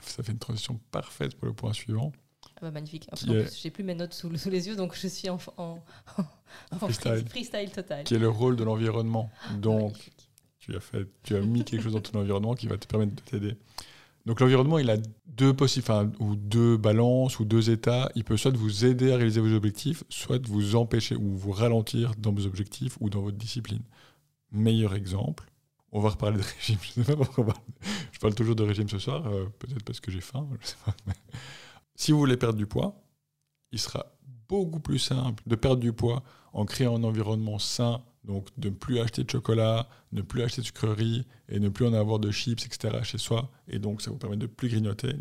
ça 0.00 0.22
fait 0.22 0.32
une 0.32 0.38
transition 0.38 0.80
parfaite 0.90 1.36
pour 1.36 1.46
le 1.46 1.54
point 1.54 1.72
suivant. 1.72 2.12
Ah 2.56 2.60
bah, 2.62 2.70
magnifique. 2.70 3.08
Je 3.14 3.46
j'ai 3.60 3.70
plus 3.70 3.84
mes 3.84 3.94
notes 3.94 4.14
sous, 4.14 4.36
sous, 4.36 4.50
les 4.50 4.66
yeux, 4.66 4.74
donc 4.74 4.96
je 4.96 5.06
suis 5.06 5.28
en, 5.30 5.38
en, 5.56 5.78
freestyle. 6.78 7.24
freestyle. 7.28 7.70
total. 7.70 8.04
Qui 8.04 8.14
est 8.14 8.18
le 8.18 8.28
rôle 8.28 8.56
de 8.56 8.64
l'environnement. 8.64 9.30
Ah, 9.48 9.54
donc, 9.54 10.10
tu 10.58 10.74
as, 10.74 10.80
fait, 10.80 11.06
tu 11.22 11.36
as 11.36 11.40
mis 11.40 11.64
quelque 11.64 11.82
chose 11.82 11.92
dans 11.92 12.00
ton 12.00 12.18
environnement 12.18 12.54
qui 12.54 12.66
va 12.66 12.76
te 12.76 12.86
permettre 12.86 13.14
de 13.14 13.20
t'aider. 13.20 13.56
Donc 14.26 14.40
l'environnement, 14.40 14.78
il 14.78 14.90
a 14.90 14.98
deux 15.26 15.54
possibles, 15.54 16.12
ou 16.18 16.36
deux 16.36 16.76
balances, 16.76 17.38
ou 17.38 17.44
deux 17.44 17.70
états. 17.70 18.10
Il 18.14 18.24
peut 18.24 18.36
soit 18.36 18.54
vous 18.54 18.84
aider 18.84 19.12
à 19.12 19.16
réaliser 19.16 19.40
vos 19.40 19.54
objectifs, 19.54 20.04
soit 20.08 20.44
vous 20.46 20.76
empêcher 20.76 21.16
ou 21.16 21.36
vous 21.36 21.52
ralentir 21.52 22.14
dans 22.18 22.32
vos 22.32 22.44
objectifs 22.44 22.98
ou 23.00 23.08
dans 23.08 23.22
votre 23.22 23.38
discipline. 23.38 23.82
Meilleur 24.52 24.94
exemple, 24.94 25.48
on 25.92 26.00
va 26.00 26.10
reparler 26.10 26.38
de 26.38 26.42
régime. 26.42 26.78
Je, 26.82 27.02
sais 27.02 27.16
pas 27.16 27.24
pourquoi 27.24 27.54
je 28.12 28.18
parle 28.18 28.34
toujours 28.34 28.56
de 28.56 28.64
régime 28.64 28.88
ce 28.88 28.98
soir, 28.98 29.26
euh, 29.26 29.46
peut-être 29.58 29.84
parce 29.84 30.00
que 30.00 30.10
j'ai 30.10 30.20
faim, 30.20 30.48
je 30.60 30.66
sais 30.66 30.76
pas. 30.84 30.94
Si 31.94 32.12
vous 32.12 32.18
voulez 32.18 32.36
perdre 32.36 32.56
du 32.56 32.66
poids, 32.66 33.02
il 33.72 33.78
sera 33.78 34.06
beaucoup 34.48 34.80
plus 34.80 34.98
simple 34.98 35.42
de 35.46 35.56
perdre 35.56 35.80
du 35.80 35.92
poids 35.92 36.22
en 36.52 36.64
créant 36.64 36.96
un 36.96 37.04
environnement 37.04 37.58
sain, 37.58 38.02
donc 38.24 38.48
de 38.56 38.68
ne 38.68 38.74
plus 38.74 39.00
acheter 39.00 39.24
de 39.24 39.30
chocolat, 39.30 39.88
ne 40.12 40.22
plus 40.22 40.42
acheter 40.42 40.62
de 40.62 40.66
sucreries 40.66 41.26
et 41.48 41.60
ne 41.60 41.68
plus 41.68 41.86
en 41.86 41.92
avoir 41.92 42.18
de 42.18 42.30
chips, 42.30 42.64
etc. 42.64 43.02
chez 43.02 43.18
soi. 43.18 43.50
Et 43.68 43.78
donc 43.78 44.00
ça 44.02 44.10
vous 44.10 44.16
permet 44.16 44.36
de 44.36 44.46
plus 44.46 44.68
grignoter 44.68 45.14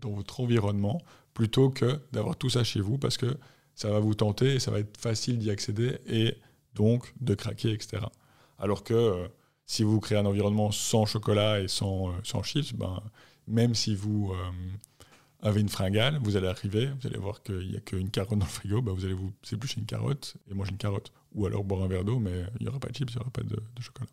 dans 0.00 0.10
votre 0.10 0.40
environnement 0.40 1.00
plutôt 1.34 1.70
que 1.70 2.00
d'avoir 2.12 2.36
tout 2.36 2.50
ça 2.50 2.64
chez 2.64 2.80
vous 2.80 2.98
parce 2.98 3.16
que 3.16 3.36
ça 3.74 3.90
va 3.90 3.98
vous 3.98 4.14
tenter 4.14 4.54
et 4.54 4.58
ça 4.58 4.70
va 4.70 4.80
être 4.80 5.00
facile 5.00 5.38
d'y 5.38 5.50
accéder 5.50 5.98
et 6.06 6.36
donc 6.74 7.12
de 7.20 7.34
craquer, 7.34 7.72
etc. 7.72 8.02
Alors 8.58 8.84
que 8.84 8.94
euh, 8.94 9.28
si 9.70 9.84
vous 9.84 10.00
créez 10.00 10.18
un 10.18 10.26
environnement 10.26 10.72
sans 10.72 11.06
chocolat 11.06 11.60
et 11.60 11.68
sans, 11.68 12.08
euh, 12.08 12.12
sans 12.24 12.42
chips, 12.42 12.74
ben, 12.74 13.00
même 13.46 13.76
si 13.76 13.94
vous... 13.94 14.32
Euh, 14.32 14.50
avez 15.42 15.62
une 15.62 15.70
fringale, 15.70 16.18
vous 16.22 16.36
allez 16.36 16.48
arriver, 16.48 16.90
vous 17.00 17.06
allez 17.06 17.16
voir 17.16 17.42
qu'il 17.42 17.70
n'y 17.70 17.76
a 17.78 17.80
qu'une 17.80 18.10
carotte 18.10 18.38
dans 18.38 18.44
le 18.44 18.50
frigo, 18.50 18.82
bah 18.82 18.92
vous 18.92 19.06
allez 19.06 19.14
vous 19.14 19.32
éplucher 19.50 19.80
une 19.80 19.86
carotte 19.86 20.36
et 20.50 20.52
manger 20.52 20.72
une 20.72 20.76
carotte. 20.76 21.14
Ou 21.34 21.46
alors 21.46 21.64
boire 21.64 21.82
un 21.82 21.88
verre 21.88 22.04
d'eau, 22.04 22.18
mais 22.18 22.44
il 22.58 22.64
n'y 22.64 22.68
aura 22.68 22.78
pas 22.78 22.88
de 22.88 22.94
chips, 22.94 23.10
il 23.10 23.16
n'y 23.16 23.22
aura 23.22 23.30
pas 23.30 23.42
de, 23.42 23.56
chocolat. 23.80 24.10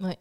Ouais. 0.00 0.18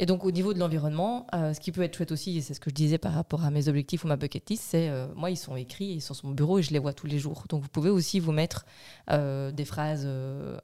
Et 0.00 0.06
donc 0.06 0.24
au 0.24 0.32
niveau 0.32 0.52
de 0.52 0.58
l'environnement, 0.58 1.26
euh, 1.34 1.54
ce 1.54 1.60
qui 1.60 1.70
peut 1.70 1.82
être 1.82 1.96
chouette 1.96 2.10
aussi, 2.10 2.36
et 2.36 2.40
c'est 2.40 2.54
ce 2.54 2.58
que 2.58 2.68
je 2.68 2.74
disais 2.74 2.98
par 2.98 3.12
rapport 3.12 3.44
à 3.44 3.50
mes 3.50 3.68
objectifs 3.68 4.04
ou 4.04 4.08
ma 4.08 4.16
bucket 4.16 4.50
list, 4.50 4.64
c'est 4.66 4.88
euh, 4.88 5.06
moi 5.14 5.30
ils 5.30 5.36
sont 5.36 5.54
écrits, 5.54 5.86
ils 5.86 6.00
sont 6.00 6.14
sur 6.14 6.26
mon 6.26 6.34
bureau 6.34 6.58
et 6.58 6.62
je 6.62 6.72
les 6.72 6.80
vois 6.80 6.92
tous 6.92 7.06
les 7.06 7.20
jours. 7.20 7.44
Donc 7.48 7.62
vous 7.62 7.68
pouvez 7.68 7.90
aussi 7.90 8.18
vous 8.18 8.32
mettre 8.32 8.66
euh, 9.10 9.52
des 9.52 9.64
phrases 9.64 10.08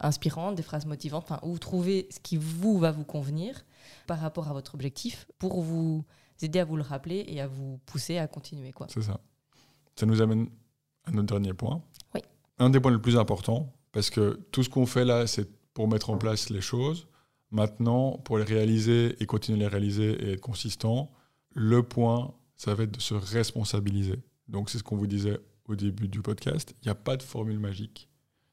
inspirantes, 0.00 0.56
des 0.56 0.64
phrases 0.64 0.84
motivantes, 0.84 1.28
ou 1.42 1.58
trouver 1.58 2.08
ce 2.10 2.18
qui 2.18 2.36
vous 2.36 2.78
va 2.78 2.90
vous 2.90 3.04
convenir 3.04 3.64
par 4.08 4.18
rapport 4.18 4.48
à 4.48 4.52
votre 4.52 4.74
objectif 4.74 5.28
pour 5.38 5.62
vous 5.62 6.04
aider 6.42 6.58
à 6.58 6.64
vous 6.64 6.76
le 6.76 6.82
rappeler 6.82 7.24
et 7.28 7.40
à 7.40 7.46
vous 7.46 7.78
pousser 7.86 8.18
à 8.18 8.26
continuer. 8.26 8.72
Quoi. 8.72 8.88
C'est 8.90 9.02
ça. 9.02 9.20
Ça 9.94 10.06
nous 10.06 10.20
amène 10.22 10.48
à 11.04 11.12
notre 11.12 11.28
dernier 11.28 11.54
point. 11.54 11.82
Oui. 12.16 12.22
Un 12.58 12.70
des 12.70 12.80
points 12.80 12.90
les 12.90 12.98
plus 12.98 13.16
importants, 13.16 13.72
parce 13.92 14.10
que 14.10 14.40
tout 14.50 14.64
ce 14.64 14.68
qu'on 14.68 14.86
fait 14.86 15.04
là, 15.04 15.28
c'est 15.28 15.48
pour 15.72 15.86
mettre 15.86 16.10
en 16.10 16.18
place 16.18 16.50
les 16.50 16.60
choses. 16.60 17.06
Maintenant, 17.50 18.18
pour 18.18 18.38
les 18.38 18.44
réaliser 18.44 19.16
et 19.20 19.26
continuer 19.26 19.58
à 19.58 19.62
les 19.62 19.68
réaliser 19.68 20.12
et 20.12 20.32
être 20.32 20.40
consistant, 20.40 21.10
le 21.50 21.82
point, 21.82 22.34
ça 22.56 22.74
va 22.74 22.84
être 22.84 22.92
de 22.92 23.00
se 23.00 23.14
responsabiliser. 23.14 24.22
Donc 24.48 24.70
c'est 24.70 24.78
ce 24.78 24.82
qu'on 24.82 24.96
vous 24.96 25.06
disait 25.06 25.40
au 25.66 25.76
début 25.76 26.08
du 26.08 26.20
podcast. 26.22 26.74
Il 26.82 26.86
n'y 26.86 26.90
a 26.90 26.94
pas 26.96 27.16
de 27.16 27.22
formule 27.22 27.58
magique. 27.58 28.08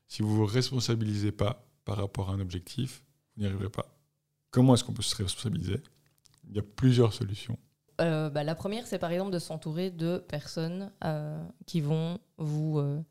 Si 0.07 0.21
vous 0.21 0.31
ne 0.31 0.36
vous 0.36 0.45
responsabilisez 0.45 1.31
pas 1.31 1.67
par 1.86 1.97
rapport 1.97 2.29
à 2.29 2.33
un 2.33 2.39
objectif, 2.39 3.03
vous 3.36 3.41
n'y 3.41 3.47
arriverez 3.47 3.69
pas. 3.69 3.97
Comment 4.51 4.73
est-ce 4.73 4.83
qu'on 4.83 4.93
peut 4.93 5.01
se 5.01 5.15
responsabiliser? 5.15 5.81
Il 6.49 6.55
y 6.55 6.60
a 6.60 6.63
plusieurs 6.63 7.13
solutions. 7.13 7.57
Euh, 7.99 8.29
bah, 8.29 8.43
la 8.43 8.55
première, 8.55 8.88
c'est 8.88 8.99
par 8.99 9.12
exemple 9.12 9.31
de 9.31 9.39
s'entourer 9.39 9.91
de 9.91 10.17
personnes 10.17 10.91
euh, 11.03 11.43
qui 11.65 11.81
vont 11.81 12.19
vous, 12.38 12.79
euh, 12.79 13.01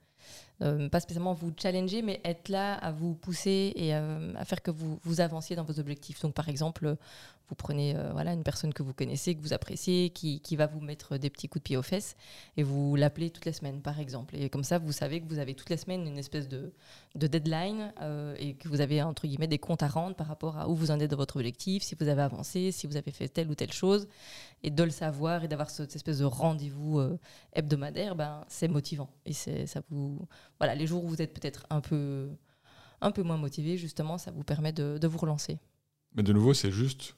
pas 0.59 1.01
spécialement 1.01 1.35
vous 1.35 1.53
challenger, 1.61 2.03
mais 2.03 2.21
être 2.25 2.49
là 2.49 2.75
à 2.75 2.91
vous 2.91 3.15
pousser 3.15 3.73
et 3.77 3.95
à 3.95 4.45
faire 4.45 4.63
que 4.63 4.71
vous, 4.71 4.99
vous 5.03 5.21
avanciez 5.21 5.57
dans 5.57 5.65
vos 5.65 5.79
objectifs. 5.79 6.21
Donc 6.21 6.35
par 6.35 6.49
exemple, 6.49 6.97
vous 7.49 7.55
prenez 7.55 7.97
euh, 7.97 8.11
voilà, 8.13 8.33
une 8.33 8.43
personne 8.43 8.73
que 8.73 8.83
vous 8.83 8.93
connaissez, 8.93 9.35
que 9.35 9.41
vous 9.41 9.53
appréciez, 9.53 10.11
qui, 10.11 10.41
qui, 10.41 10.57
va 10.57 10.67
vous 10.67 10.81
mettre 10.81 11.17
des 11.17 11.31
petits 11.31 11.49
coups 11.49 11.63
de 11.63 11.65
pied 11.65 11.77
aux 11.77 11.83
fesses, 11.83 12.17
et 12.57 12.63
vous 12.63 12.97
l'appelez 12.97 13.31
toutes 13.31 13.45
les 13.45 13.53
semaines, 13.53 13.83
par 13.83 14.01
exemple. 14.01 14.35
Et 14.37 14.51
comme 14.51 14.65
ça, 14.65 14.79
vous 14.79 14.93
savez 14.93 15.21
que 15.21 15.29
vous 15.29 15.39
avez 15.39 15.55
toutes 15.55 15.71
les 15.71 15.77
semaines 15.77 16.07
une 16.07 16.19
espèce 16.19 16.49
de, 16.49 16.73
de 17.15 17.27
deadline 17.27 17.93
euh, 18.03 18.35
et 18.39 18.55
que 18.55 18.69
vous 18.69 18.81
avez, 18.81 19.03
entre 19.03 19.27
guillemets, 19.27 19.47
des 19.47 19.59
comptes 19.59 19.83
à 19.83 19.89
rendre 19.89 20.17
par 20.17 20.27
rapport 20.27 20.59
à 20.59 20.69
où 20.69 20.75
vous 20.75 20.91
en 20.91 20.99
êtes 20.99 21.11
dans 21.11 21.17
votre 21.17 21.37
objectif, 21.37 21.83
si 21.83 21.95
vous 21.95 22.09
avez 22.09 22.23
avancé, 22.23 22.73
si 22.73 22.87
vous 22.87 22.97
avez 22.97 23.13
fait 23.13 23.29
telle 23.29 23.49
ou 23.49 23.55
telle 23.55 23.73
chose. 23.73 24.09
Et 24.63 24.71
de 24.71 24.83
le 24.83 24.91
savoir 24.91 25.45
et 25.45 25.49
d'avoir 25.49 25.71
cette 25.71 25.95
espèce 25.95 26.19
de 26.19 26.25
rendez-vous 26.25 26.99
euh, 26.99 27.19
hebdomadaire, 27.53 28.17
ben, 28.17 28.45
c'est 28.49 28.69
motivant. 28.69 29.11
Et 29.25 29.33
ça 29.33 29.81
vous... 29.91 30.27
Voilà, 30.59 30.75
les 30.75 30.87
jours 30.87 31.05
où 31.05 31.09
vous 31.09 31.23
êtes 31.23 31.33
peut-être 31.33 31.67
un 31.71 31.81
peu, 31.81 32.31
un 33.01 33.13
peu 33.13 33.23
moins 33.23 33.37
motivé, 33.37 33.77
justement, 33.77 34.19
ça 34.19 34.33
vous 34.33 34.43
permet 34.43 34.73
de, 34.73 34.99
de 34.99 35.07
vous 35.07 35.19
relancer. 35.19 35.59
Mais 36.17 36.23
de 36.23 36.33
nouveau, 36.33 36.55
c'est 36.55 36.73
juste 36.73 37.15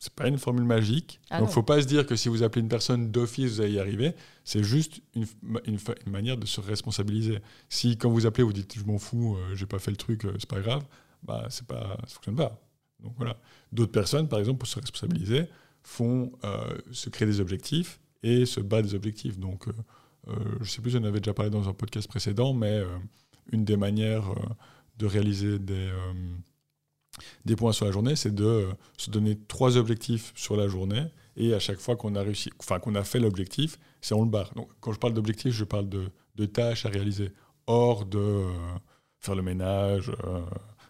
c'est 0.00 0.14
pas 0.14 0.28
une 0.28 0.38
formule 0.38 0.64
magique. 0.64 1.20
Ah 1.28 1.40
Donc, 1.40 1.50
il 1.50 1.52
faut 1.52 1.62
pas 1.62 1.82
se 1.82 1.86
dire 1.86 2.06
que 2.06 2.16
si 2.16 2.30
vous 2.30 2.42
appelez 2.42 2.62
une 2.62 2.70
personne 2.70 3.10
d'office, 3.10 3.52
vous 3.52 3.60
allez 3.60 3.72
y 3.72 3.78
arriver. 3.78 4.14
C'est 4.44 4.64
juste 4.64 5.02
une, 5.14 5.26
une, 5.66 5.78
manière 6.06 6.38
de 6.38 6.46
se 6.46 6.58
responsabiliser. 6.62 7.40
Si, 7.68 7.98
quand 7.98 8.10
vous 8.10 8.24
appelez, 8.24 8.42
vous 8.42 8.54
dites 8.54 8.78
je 8.78 8.84
m'en 8.84 8.98
fous, 8.98 9.36
je 9.36 9.52
euh, 9.52 9.54
j'ai 9.54 9.66
pas 9.66 9.78
fait 9.78 9.90
le 9.90 9.98
truc, 9.98 10.24
euh, 10.24 10.32
c'est 10.38 10.48
pas 10.48 10.60
grave, 10.60 10.82
bah, 11.22 11.46
c'est 11.50 11.66
pas, 11.66 11.98
ça 12.06 12.14
fonctionne 12.14 12.36
pas. 12.36 12.58
Donc 13.00 13.12
voilà. 13.18 13.36
D'autres 13.72 13.92
personnes, 13.92 14.26
par 14.26 14.38
exemple, 14.38 14.58
pour 14.58 14.68
se 14.68 14.80
responsabiliser, 14.80 15.44
font 15.82 16.32
euh, 16.44 16.78
se 16.92 17.10
créer 17.10 17.28
des 17.28 17.40
objectifs 17.40 18.00
et 18.22 18.46
se 18.46 18.60
battent 18.60 18.86
des 18.86 18.94
objectifs. 18.94 19.38
Donc, 19.38 19.66
je 20.60 20.70
sais 20.70 20.80
plus, 20.80 20.92
j'en 20.92 21.04
avais 21.04 21.20
déjà 21.20 21.34
parlé 21.34 21.50
dans 21.50 21.68
un 21.68 21.74
podcast 21.74 22.08
précédent, 22.08 22.54
mais 22.54 22.82
une 23.52 23.64
des 23.64 23.76
manières 23.76 24.34
de 24.98 25.06
réaliser 25.06 25.58
des 25.58 25.90
des 27.44 27.56
points 27.56 27.72
sur 27.72 27.86
la 27.86 27.92
journée, 27.92 28.16
c'est 28.16 28.34
de 28.34 28.44
euh, 28.44 28.72
se 28.96 29.10
donner 29.10 29.38
trois 29.48 29.76
objectifs 29.76 30.32
sur 30.34 30.56
la 30.56 30.68
journée 30.68 31.04
et 31.36 31.54
à 31.54 31.58
chaque 31.58 31.78
fois 31.78 31.96
qu'on 31.96 32.14
a 32.14 32.22
réussi, 32.22 32.50
enfin 32.58 32.78
qu'on 32.78 32.94
a 32.94 33.04
fait 33.04 33.20
l'objectif, 33.20 33.78
c'est 34.00 34.14
on 34.14 34.24
le 34.24 34.30
barre. 34.30 34.52
Donc 34.54 34.68
quand 34.80 34.92
je 34.92 34.98
parle 34.98 35.14
d'objectif, 35.14 35.52
je 35.52 35.64
parle 35.64 35.88
de, 35.88 36.10
tâches 36.46 36.86
à 36.86 36.88
réaliser 36.88 37.32
hors 37.66 38.06
de 38.06 38.18
euh, 38.18 38.50
faire 39.18 39.34
le 39.34 39.42
ménage, 39.42 40.10
euh, 40.24 40.40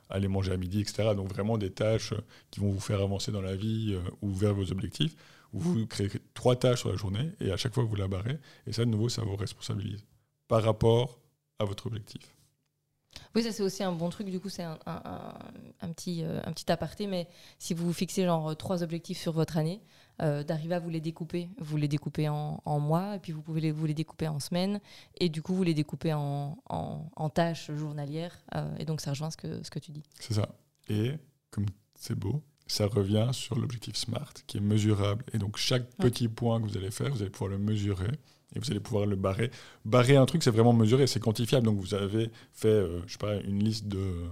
aller 0.08 0.28
manger 0.28 0.52
à 0.52 0.56
midi, 0.56 0.80
etc. 0.80 1.14
Donc 1.16 1.28
vraiment 1.28 1.58
des 1.58 1.70
tâches 1.70 2.14
qui 2.50 2.60
vont 2.60 2.70
vous 2.70 2.80
faire 2.80 3.00
avancer 3.00 3.32
dans 3.32 3.42
la 3.42 3.56
vie 3.56 3.98
ou 4.22 4.32
vers 4.32 4.54
vos 4.54 4.70
objectifs. 4.70 5.16
Vous 5.52 5.86
créez 5.88 6.08
trois 6.34 6.54
tâches 6.54 6.80
sur 6.80 6.90
la 6.90 6.96
journée 6.96 7.32
et 7.40 7.50
à 7.50 7.56
chaque 7.56 7.74
fois 7.74 7.82
vous 7.82 7.96
la 7.96 8.06
barrez 8.06 8.38
et 8.68 8.72
ça 8.72 8.84
de 8.84 8.90
nouveau 8.90 9.08
ça 9.08 9.22
vous 9.22 9.34
responsabilise 9.34 10.04
par 10.46 10.62
rapport 10.62 11.18
à 11.58 11.64
votre 11.64 11.88
objectif. 11.88 12.39
Oui, 13.34 13.42
ça 13.42 13.52
c'est 13.52 13.62
aussi 13.62 13.82
un 13.82 13.92
bon 13.92 14.08
truc. 14.08 14.28
Du 14.28 14.40
coup, 14.40 14.48
c'est 14.48 14.62
un, 14.62 14.78
un- 14.86 15.34
un 15.80 15.88
petit, 15.92 16.22
euh, 16.24 16.40
un 16.44 16.52
petit 16.52 16.70
aparté. 16.70 17.06
Mais 17.06 17.28
si 17.58 17.74
vous 17.74 17.86
vous 17.86 17.92
fixez 17.92 18.24
genre 18.24 18.56
trois 18.56 18.82
objectifs 18.82 19.18
sur 19.18 19.32
votre 19.32 19.56
année, 19.56 19.80
euh, 20.22 20.42
d'arriver 20.42 20.74
à 20.74 20.78
vous 20.80 20.90
les 20.90 21.00
découper. 21.00 21.48
Vous 21.58 21.76
les 21.76 21.88
découpez 21.88 22.28
en, 22.28 22.60
en 22.64 22.78
mois, 22.80 23.16
et 23.16 23.18
puis 23.18 23.32
vous 23.32 23.40
pouvez 23.42 23.60
les, 23.60 23.72
vous 23.72 23.86
les 23.86 23.94
découper 23.94 24.28
en 24.28 24.38
semaines, 24.38 24.80
et 25.18 25.28
du 25.28 25.42
coup 25.42 25.54
vous 25.54 25.62
les 25.62 25.74
découpez 25.74 26.12
en, 26.12 26.58
en, 26.68 27.06
en 27.16 27.30
tâches 27.30 27.70
journalières. 27.72 28.36
euh, 28.54 28.68
et 28.78 28.84
donc 28.84 29.00
ça 29.00 29.10
rejoint 29.10 29.30
ce 29.30 29.36
que, 29.36 29.62
ce 29.62 29.70
que 29.70 29.78
tu 29.78 29.92
dis. 29.92 30.02
C'est 30.18 30.34
ça. 30.34 30.48
Et 30.88 31.12
comme 31.50 31.66
c'est 31.94 32.14
beau, 32.16 32.42
ça 32.66 32.86
revient 32.86 33.28
sur 33.32 33.58
l'objectif 33.58 33.96
SMART 33.96 34.32
qui 34.46 34.58
est 34.58 34.60
mesurable. 34.60 35.24
Et 35.32 35.38
donc 35.38 35.56
chaque 35.56 35.82
Ouais. 35.98 36.10
petit 36.10 36.28
point 36.28 36.60
que 36.60 36.66
vous 36.68 36.76
allez 36.76 36.90
faire, 36.90 37.10
vous 37.10 37.22
allez 37.22 37.30
pouvoir 37.30 37.50
le 37.50 37.58
mesurer 37.58 38.10
et 38.54 38.58
vous 38.58 38.70
allez 38.70 38.80
pouvoir 38.80 39.06
le 39.06 39.16
barrer. 39.16 39.50
Barrer 39.84 40.16
un 40.16 40.26
truc, 40.26 40.42
c'est 40.42 40.50
vraiment 40.50 40.72
mesurer, 40.72 41.06
c'est 41.06 41.20
quantifiable. 41.20 41.66
Donc 41.66 41.78
vous 41.78 41.94
avez 41.94 42.30
fait, 42.52 42.68
euh, 42.68 43.00
je 43.06 43.12
sais 43.12 43.18
pas, 43.18 43.36
une 43.36 43.62
liste 43.62 43.86
de 43.86 44.24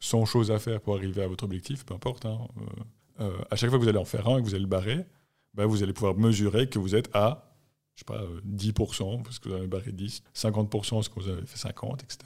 100 0.00 0.24
choses 0.24 0.50
à 0.50 0.58
faire 0.58 0.80
pour 0.80 0.94
arriver 0.96 1.22
à 1.22 1.28
votre 1.28 1.44
objectif, 1.44 1.84
peu 1.84 1.94
importe. 1.94 2.24
hein. 2.26 2.38
Euh, 2.58 3.24
euh, 3.24 3.38
à 3.50 3.56
chaque 3.56 3.68
fois 3.70 3.78
que 3.78 3.82
vous 3.84 3.88
allez 3.90 3.98
en 3.98 4.04
faire 4.06 4.26
un 4.28 4.38
et 4.38 4.40
que 4.40 4.46
vous 4.46 4.54
allez 4.54 4.62
le 4.62 4.68
barrer, 4.68 5.04
bah, 5.52 5.66
vous 5.66 5.82
allez 5.82 5.92
pouvoir 5.92 6.14
mesurer 6.16 6.68
que 6.68 6.78
vous 6.78 6.94
êtes 6.94 7.10
à, 7.14 7.52
je 7.94 8.00
sais 8.00 8.04
pas, 8.06 8.22
euh, 8.22 8.40
10% 8.46 9.22
parce 9.22 9.38
que 9.38 9.50
vous 9.50 9.54
avez 9.56 9.66
barré 9.66 9.92
10, 9.92 10.22
50% 10.34 10.90
parce 10.94 11.08
que 11.10 11.20
vous 11.20 11.28
avez 11.28 11.44
fait 11.44 11.58
50, 11.58 12.02
etc. 12.02 12.18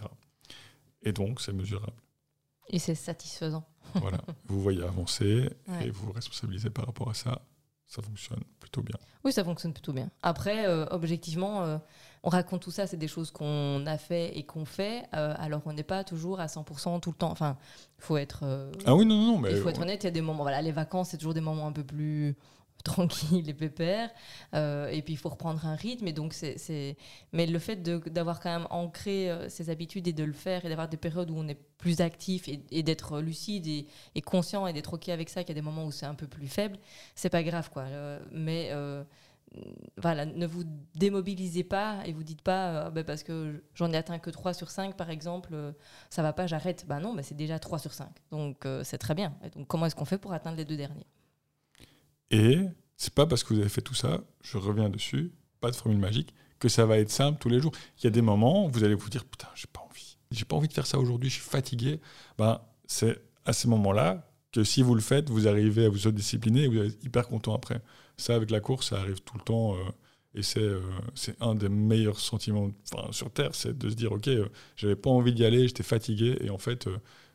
Et 1.02 1.12
donc, 1.12 1.40
c'est 1.40 1.52
mesurable. 1.52 1.92
Et 2.68 2.78
c'est 2.78 2.94
satisfaisant. 2.94 3.66
Voilà, 3.96 4.18
vous 4.46 4.62
voyez 4.62 4.82
avancer 4.82 5.50
Ouais. 5.68 5.86
et 5.88 5.90
vous 5.90 6.06
vous 6.06 6.12
responsabilisez 6.12 6.70
par 6.70 6.86
rapport 6.86 7.10
à 7.10 7.14
ça. 7.14 7.42
Ça 7.86 8.02
fonctionne 8.02 8.42
plutôt 8.60 8.82
bien. 8.82 8.96
Oui, 9.24 9.32
ça 9.32 9.44
fonctionne 9.44 9.72
plutôt 9.72 9.92
bien. 9.92 10.10
Après, 10.22 10.66
euh, 10.66 10.86
objectivement, 10.90 11.62
euh, 11.62 11.78
on 12.22 12.30
raconte 12.30 12.62
tout 12.62 12.70
ça, 12.70 12.86
c'est 12.86 12.96
des 12.96 13.08
choses 13.08 13.30
qu'on 13.30 13.84
a 13.86 13.98
fait 13.98 14.36
et 14.36 14.44
qu'on 14.44 14.64
fait. 14.64 15.04
euh, 15.14 15.34
alors, 15.38 15.62
on 15.66 15.72
n'est 15.72 15.82
pas 15.82 16.02
toujours 16.02 16.40
à 16.40 16.46
100% 16.46 17.00
tout 17.00 17.10
le 17.10 17.16
temps. 17.16 17.30
Enfin, 17.30 17.56
il 17.98 18.02
faut 18.02 18.16
être. 18.16 18.44
Ah 18.86 18.94
oui, 18.94 19.04
non, 19.04 19.16
non, 19.16 19.26
non, 19.34 19.38
mais 19.38 19.50
il 19.50 19.58
faut 19.58 19.68
être 19.68 19.82
honnête, 19.82 20.02
il 20.02 20.06
y 20.06 20.08
a 20.08 20.12
des 20.12 20.22
moments. 20.22 20.42
Voilà, 20.42 20.62
les 20.62 20.72
vacances, 20.72 21.10
c'est 21.10 21.18
toujours 21.18 21.34
des 21.34 21.40
moments 21.40 21.66
un 21.66 21.72
peu 21.72 21.84
plus 21.84 22.34
tranquilles 22.84 23.48
et 23.48 23.54
pépères. 23.54 24.10
Euh, 24.54 24.88
et 24.88 25.02
puis, 25.02 25.14
il 25.14 25.16
faut 25.16 25.28
reprendre 25.28 25.64
un 25.66 25.74
rythme. 25.74 26.06
Et 26.06 26.12
donc, 26.12 26.34
c'est, 26.34 26.96
Mais 27.32 27.46
le 27.46 27.58
fait 27.58 27.76
d'avoir 27.82 28.40
quand 28.40 28.50
même 28.50 28.66
ancré 28.70 29.30
euh, 29.30 29.48
ses 29.48 29.70
habitudes 29.70 30.06
et 30.08 30.12
de 30.12 30.24
le 30.24 30.32
faire 30.32 30.64
et 30.64 30.68
d'avoir 30.68 30.88
des 30.88 30.96
périodes 30.96 31.30
où 31.30 31.36
on 31.36 31.48
est 31.48 31.58
plus 31.78 32.00
actif 32.00 32.48
et, 32.48 32.82
d'être 32.82 33.20
lucide 33.20 33.66
et, 33.66 34.20
conscient 34.22 34.66
et 34.66 34.72
d'être 34.72 34.94
OK 34.94 35.08
avec 35.08 35.28
ça, 35.28 35.42
qu'il 35.42 35.50
y 35.54 35.58
a 35.58 35.60
des 35.60 35.64
moments 35.64 35.84
où 35.86 35.92
c'est 35.92 36.06
un 36.06 36.14
peu 36.14 36.26
plus 36.26 36.48
faible, 36.48 36.78
c'est 37.14 37.30
pas 37.30 37.42
grave, 37.42 37.70
quoi. 37.70 37.82
Euh, 37.82 38.20
mais. 38.32 38.68
euh, 38.72 39.04
voilà, 39.98 40.26
ne 40.26 40.46
vous 40.46 40.64
démobilisez 40.96 41.62
pas 41.62 42.00
et 42.06 42.12
vous 42.12 42.24
dites 42.24 42.42
pas 42.42 42.90
bah, 42.90 43.04
parce 43.04 43.22
que 43.22 43.62
j'en 43.74 43.92
ai 43.92 43.96
atteint 43.96 44.18
que 44.18 44.30
3 44.30 44.52
sur 44.52 44.68
5 44.68 44.96
par 44.96 45.10
exemple, 45.10 45.54
ça 46.10 46.22
va 46.22 46.32
pas, 46.32 46.48
j'arrête. 46.48 46.86
Bah 46.88 46.98
non, 46.98 47.14
bah, 47.14 47.22
c'est 47.22 47.36
déjà 47.36 47.60
3 47.60 47.78
sur 47.78 47.92
5. 47.92 48.08
Donc 48.32 48.66
c'est 48.82 48.98
très 48.98 49.14
bien. 49.14 49.32
Et 49.44 49.50
donc 49.50 49.68
comment 49.68 49.86
est-ce 49.86 49.94
qu'on 49.94 50.04
fait 50.04 50.18
pour 50.18 50.32
atteindre 50.32 50.56
les 50.56 50.64
deux 50.64 50.76
derniers? 50.76 51.06
Et 52.34 52.58
c'est 52.96 53.14
pas 53.14 53.26
parce 53.26 53.44
que 53.44 53.54
vous 53.54 53.60
avez 53.60 53.68
fait 53.68 53.80
tout 53.80 53.94
ça, 53.94 54.20
je 54.42 54.58
reviens 54.58 54.88
dessus, 54.88 55.32
pas 55.60 55.70
de 55.70 55.76
formule 55.76 56.00
magique, 56.00 56.34
que 56.58 56.68
ça 56.68 56.84
va 56.84 56.98
être 56.98 57.10
simple 57.10 57.38
tous 57.38 57.48
les 57.48 57.60
jours. 57.60 57.70
Il 57.98 58.04
y 58.04 58.06
a 58.08 58.10
des 58.10 58.22
moments 58.22 58.66
où 58.66 58.70
vous 58.70 58.82
allez 58.82 58.96
vous 58.96 59.08
dire 59.08 59.24
putain, 59.24 59.46
j'ai 59.54 59.68
pas 59.72 59.80
envie. 59.88 60.16
J'ai 60.32 60.44
pas 60.44 60.56
envie 60.56 60.66
de 60.66 60.72
faire 60.72 60.86
ça 60.86 60.98
aujourd'hui, 60.98 61.30
je 61.30 61.36
suis 61.36 61.48
fatigué. 61.48 62.00
Ben, 62.36 62.60
c'est 62.86 63.22
à 63.44 63.52
ces 63.52 63.68
moments-là 63.68 64.28
que 64.50 64.64
si 64.64 64.82
vous 64.82 64.96
le 64.96 65.00
faites, 65.00 65.30
vous 65.30 65.46
arrivez 65.46 65.84
à 65.84 65.88
vous 65.88 66.10
discipliner 66.10 66.64
et 66.64 66.68
vous 66.68 66.78
êtes 66.78 67.04
hyper 67.04 67.28
content 67.28 67.54
après. 67.54 67.80
Ça, 68.16 68.34
avec 68.34 68.50
la 68.50 68.58
course, 68.58 68.88
ça 68.90 68.98
arrive 68.98 69.20
tout 69.20 69.36
le 69.36 69.44
temps. 69.44 69.76
euh, 69.76 69.78
et 70.34 70.42
c'est 70.42 70.58
euh, 70.60 70.80
c'est 71.14 71.40
un 71.40 71.54
des 71.54 71.68
meilleurs 71.68 72.18
sentiments 72.18 72.70
sur 73.12 73.30
Terre, 73.30 73.54
c'est 73.54 73.78
de 73.78 73.88
se 73.88 73.94
dire, 73.94 74.10
OK, 74.10 74.26
euh, 74.26 74.48
j'avais 74.74 74.96
pas 74.96 75.10
envie 75.10 75.32
d'y 75.32 75.44
aller, 75.44 75.68
j'étais 75.68 75.84
fatigué. 75.84 76.36
Et 76.40 76.50
en 76.50 76.58
fait, 76.58 76.88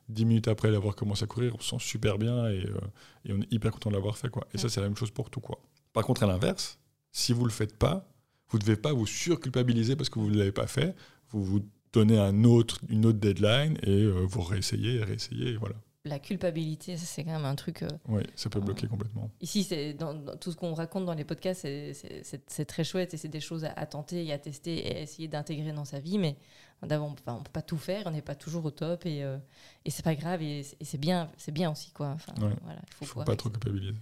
euh, 0.10 0.14
dix 0.14 0.26
minutes 0.26 0.48
après 0.48 0.72
l'avoir 0.72 0.96
commencé 0.96 1.24
à 1.24 1.28
courir, 1.28 1.56
on 1.56 1.60
se 1.62 1.70
sent 1.70 1.78
super 1.80 2.18
bien 2.18 2.48
et, 2.50 2.66
euh, 2.66 2.78
et 3.26 3.34
on 3.34 3.42
est 3.42 3.52
hyper 3.54 3.72
content 3.72 3.90
de 3.90 3.96
l'avoir 3.96 4.18
fait. 4.18 4.30
Quoi. 4.30 4.48
Et 4.54 4.58
ça, 4.58 4.70
c'est 4.70 4.82
la 4.82 4.88
même 4.88 4.98
chose 4.98 5.12
pour 5.12 5.30
tout. 5.30 5.40
Quoi. 5.42 5.60
Par 5.94 6.04
contre, 6.04 6.24
à 6.24 6.28
l'inverse, 6.28 6.80
si 7.12 7.34
vous 7.34 7.46
le 7.46 7.52
faites 7.52 7.78
pas, 7.78 8.08
vous 8.50 8.58
ne 8.58 8.64
devez 8.64 8.76
pas 8.78 8.94
vous 8.94 9.06
surculpabiliser 9.08 9.96
parce 9.96 10.10
que 10.10 10.20
vous 10.20 10.30
ne 10.30 10.38
l'avez 10.38 10.52
pas 10.52 10.68
fait. 10.68 10.96
Vous 11.30 11.44
vous 11.44 11.62
donnez 11.94 12.18
un 12.20 12.44
autre, 12.44 12.80
une 12.90 13.06
autre 13.06 13.20
deadline 13.20 13.78
et 13.84 14.04
euh, 14.04 14.26
vous 14.28 14.42
réessayez 14.42 14.96
et 14.96 15.04
réessayez. 15.04 15.50
Et 15.52 15.58
voilà. 15.58 15.76
La 16.06 16.18
culpabilité, 16.18 16.96
ça, 16.98 17.06
c'est 17.06 17.24
quand 17.26 17.32
même 17.34 17.46
un 17.46 17.56
truc. 17.56 17.84
euh, 17.84 17.88
Oui, 18.08 18.24
ça 18.36 18.50
peut 18.50 18.62
bloquer 18.62 18.88
complètement. 18.88 19.30
Ici, 19.42 19.64
c'est 19.64 19.94
dans, 19.94 20.14
dans 20.14 20.38
tout 20.38 20.52
ce 20.52 20.56
qu'on 20.56 20.74
raconte 20.74 21.06
dans 21.06 21.14
les 21.14 21.26
podcasts, 21.26 21.62
c'est- 21.62 21.94
c'est 21.94 22.24
c'est- 22.24 22.44
c'est 22.50 22.66
très 22.66 22.84
chouette 22.86 23.14
et 23.14 23.18
c'est 23.18 23.28
des 23.28 23.42
choses 23.42 23.66
à, 23.66 23.72
à 23.74 23.86
tenter 23.86 24.26
et 24.26 24.32
à 24.32 24.38
tester 24.40 24.88
et 24.88 24.96
à 24.96 25.02
essayer 25.02 25.28
d'intégrer 25.28 25.74
dans 25.74 25.84
sa 25.86 26.00
vie. 26.00 26.18
Mais 26.18 26.38
on 26.82 27.16
on 27.28 27.44
peut 27.44 27.52
pas 27.52 27.62
tout 27.62 27.78
faire, 27.78 28.04
on 28.08 28.12
n'est 28.12 28.22
pas 28.22 28.36
toujours 28.36 28.66
au 28.66 28.72
top 28.72 29.06
et, 29.06 29.24
euh, 29.24 29.38
et 29.86 29.92
c'est 29.92 30.04
pas 30.04 30.16
grave 30.16 30.42
et 30.42 30.64
c'est 30.64 30.78
et 30.82 30.86
c'est 30.86 30.98
bien, 30.98 31.32
c'est 31.38 31.52
bien 31.52 31.72
aussi 31.72 31.92
quoi. 31.92 32.08
Enfin, 32.10 32.34
Ouais. 32.42 32.56
voilà, 32.64 32.82
il 32.88 32.94
faut 32.94 33.06
ne 33.06 33.10
faut 33.10 33.24
pas 33.24 33.36
trop 33.36 33.50
culpabiliser. 33.50 33.94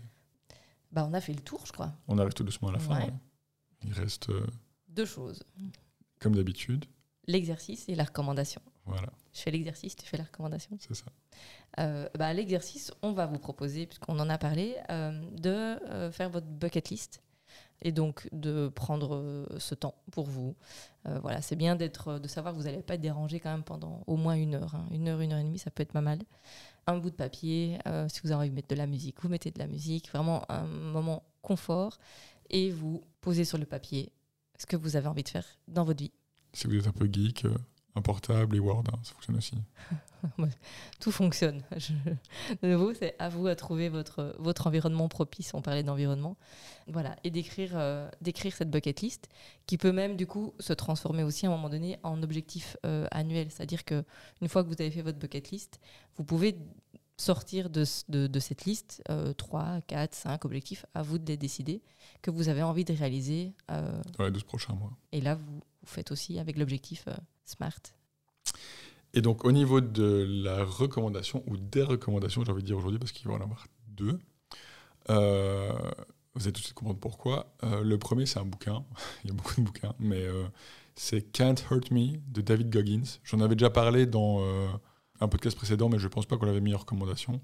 Bah, 0.92 1.06
on 1.10 1.14
a 1.14 1.22
fait 1.22 1.34
le 1.34 1.42
tour, 1.42 1.66
je 1.66 1.72
crois. 1.74 1.94
On 2.08 2.18
arrive 2.18 2.34
tout 2.34 2.44
doucement 2.44 2.70
à 2.70 2.74
la 2.74 2.80
fin. 2.80 2.98
Ouais. 3.00 3.06
ouais. 3.06 3.14
Il 3.84 3.94
reste, 3.94 4.30
euh, 4.30 4.46
Deux 4.88 5.06
choses 5.06 5.44
comme 6.20 6.36
d'habitude, 6.36 6.86
l'exercice 7.28 7.88
et 7.90 7.96
la 7.96 8.06
recommandation. 8.06 8.62
voilà, 8.86 9.10
Je 9.34 9.42
fais 9.42 9.52
l'exercice, 9.52 9.96
tu 9.96 10.06
fais 10.06 10.18
la 10.18 10.24
recommandation. 10.24 10.78
c'est 10.80 10.96
ça. 10.96 11.06
Euh, 11.80 12.10
bah, 12.18 12.34
l'exercice, 12.34 12.92
on 13.04 13.12
va 13.12 13.26
vous 13.28 13.38
proposer, 13.38 13.86
puisqu'on 13.86 14.18
en 14.20 14.30
a 14.30 14.38
parlé, 14.40 14.76
euh, 14.90 15.12
de 15.38 16.10
faire 16.12 16.30
votre 16.32 16.48
bucket 16.48 16.90
list 16.90 17.22
et 17.82 17.92
donc 17.92 18.28
de 18.32 18.70
prendre 18.70 19.16
euh, 19.16 19.46
ce 19.60 19.76
temps 19.76 19.96
pour 20.12 20.26
vous. 20.26 20.56
Euh, 21.08 21.20
voilà, 21.20 21.42
c'est 21.42 21.56
bien 21.56 21.76
d'être, 21.76 22.20
de 22.20 22.28
savoir 22.28 22.54
que 22.54 22.60
vous 22.60 22.66
n'allez 22.66 22.82
pas 22.82 22.96
être 22.96 23.02
dérangé 23.02 23.40
quand 23.40 23.52
même 23.52 23.64
pendant 23.64 24.04
au 24.08 24.18
moins 24.18 24.36
une 24.36 24.56
heure, 24.56 24.76
hein. 24.76 24.88
une 24.92 25.08
heure, 25.08 25.22
une 25.22 25.34
heure 25.34 25.40
et 25.40 25.44
demie, 25.44 25.60
ça 25.60 25.72
peut 25.72 25.84
être 25.84 25.92
pas 25.92 26.02
mal. 26.02 26.20
Un 26.88 26.98
bout 26.98 27.10
de 27.10 27.16
papier, 27.16 27.80
euh, 27.86 28.08
si 28.10 28.22
vous 28.24 28.32
avez 28.32 28.42
envie 28.42 28.50
de 28.50 28.56
mettre 28.56 28.70
de 28.70 28.76
la 28.76 28.88
musique, 28.88 29.22
vous 29.22 29.30
mettez 29.30 29.52
de 29.52 29.60
la 29.60 29.68
musique, 29.68 30.10
vraiment 30.10 30.50
un 30.50 30.66
moment 30.66 31.24
confort 31.42 31.98
et 32.50 32.72
vous 32.72 33.04
posez 33.22 33.46
sur 33.46 33.58
le 33.58 33.66
papier 33.66 34.12
ce 34.58 34.66
que 34.66 34.76
vous 34.76 34.96
avez 34.96 35.08
envie 35.08 35.24
de 35.24 35.30
faire 35.30 35.46
dans 35.68 35.84
votre 35.84 36.00
vie. 36.00 36.12
Si 36.54 36.68
vous 36.68 36.76
êtes 36.78 36.88
un 36.88 36.92
peu 36.92 37.08
geek, 37.12 37.46
euh, 37.46 37.56
un 37.98 38.02
portable 38.02 38.56
et 38.56 38.60
Word, 38.60 38.84
hein, 38.94 39.00
ça 39.04 39.14
fonctionne 39.14 39.38
aussi. 39.38 39.56
tout 41.00 41.12
fonctionne. 41.12 41.64
Je- 41.78 41.94
De 42.62 42.68
nouveau, 42.72 42.94
c'est 42.94 43.16
à 43.20 43.30
vous 43.30 43.48
à 43.48 43.56
trouver 43.56 43.90
votre, 43.90 44.36
votre 44.40 44.68
environnement 44.68 45.08
propice. 45.10 45.54
On 45.54 45.62
parlait 45.62 45.84
d'environnement. 45.84 46.38
Voilà. 46.88 47.16
Et 47.24 47.32
d'écrire 47.32 47.72
euh, 47.74 48.10
d'écrire 48.22 48.54
cette 48.56 48.70
bucket 48.70 49.02
list 49.02 49.30
qui 49.66 49.78
peut 49.78 49.92
même, 49.92 50.16
du 50.16 50.28
coup, 50.28 50.54
se 50.60 50.74
transformer 50.74 51.24
aussi 51.24 51.46
à 51.46 51.50
un 51.50 51.52
moment 51.52 51.70
donné 51.70 51.98
en 52.04 52.22
objectif 52.24 52.78
euh, 52.86 53.08
annuel. 53.12 53.48
C'est-à-dire 53.52 53.86
que 53.86 54.04
une 54.42 54.48
fois 54.50 54.64
que 54.64 54.68
vous 54.70 54.76
avez 54.80 54.92
fait 54.92 55.02
votre 55.02 55.20
bucket 55.20 55.52
list, 55.52 55.80
vous 56.16 56.24
pouvez 56.24 56.58
sortir 57.20 57.70
de, 57.72 57.84
de, 58.10 58.28
de 58.28 58.40
cette 58.40 58.66
liste 58.66 59.02
euh, 59.10 59.34
3, 59.34 59.82
4, 59.88 60.14
5 60.14 60.46
objectifs. 60.46 60.86
À 60.94 61.02
vous 61.02 61.18
de 61.18 61.26
les 61.26 61.38
décider 61.38 61.82
que 62.22 62.30
vous 62.32 62.48
avez 62.50 62.62
envie 62.64 62.86
de 62.86 62.94
réaliser. 62.94 63.54
Dans 63.70 64.26
les 64.26 64.32
12 64.32 64.44
prochains 64.44 64.74
mois. 64.74 64.92
et 65.12 65.22
là, 65.22 65.36
vous, 65.36 65.44
vous 65.82 65.88
faites 65.88 66.12
aussi 66.12 66.38
avec 66.40 66.58
l'objectif 66.58 67.06
euh, 67.08 67.14
SMART. 67.48 67.82
Et 69.14 69.22
donc, 69.22 69.46
au 69.46 69.52
niveau 69.52 69.82
de 69.82 70.26
la 70.44 70.64
recommandation 70.64 71.44
ou 71.48 71.58
des 71.58 71.82
recommandations, 71.82 72.44
j'ai 72.44 72.52
envie 72.52 72.62
de 72.62 72.68
dire 72.68 72.78
aujourd'hui, 72.78 73.00
parce 73.00 73.12
qu'il 73.12 73.28
va 73.28 73.34
en 73.34 73.42
avoir 73.42 73.66
deux, 73.88 74.20
euh, 75.10 75.72
vous 76.36 76.44
allez 76.44 76.52
tout 76.52 76.60
de 76.60 76.66
suite 76.66 76.74
comprendre 76.74 77.00
pourquoi. 77.00 77.56
Euh, 77.64 77.82
le 77.82 77.98
premier, 77.98 78.26
c'est 78.26 78.40
un 78.40 78.46
bouquin. 78.46 78.86
Il 79.24 79.30
y 79.30 79.32
a 79.32 79.34
beaucoup 79.34 79.56
de 79.56 79.66
bouquins, 79.66 79.96
mais 80.00 80.22
euh, 80.22 80.44
c'est 80.96 81.22
Can't 81.32 81.56
Hurt 81.72 81.90
Me 81.92 82.18
de 82.28 82.42
David 82.42 82.70
Goggins. 82.70 83.18
J'en 83.24 83.40
avais 83.40 83.56
déjà 83.56 83.70
parlé 83.70 84.06
dans 84.06 84.44
un 85.20 85.28
podcast 85.28 85.58
précédent, 85.58 85.90
mais 85.90 86.00
je 86.00 86.06
ne 86.06 86.12
pense 86.12 86.26
pas 86.26 86.38
qu'on 86.38 86.46
l'avait 86.46 86.62
mis 86.62 86.76
en 86.76 86.80
recommandation. 86.80 87.42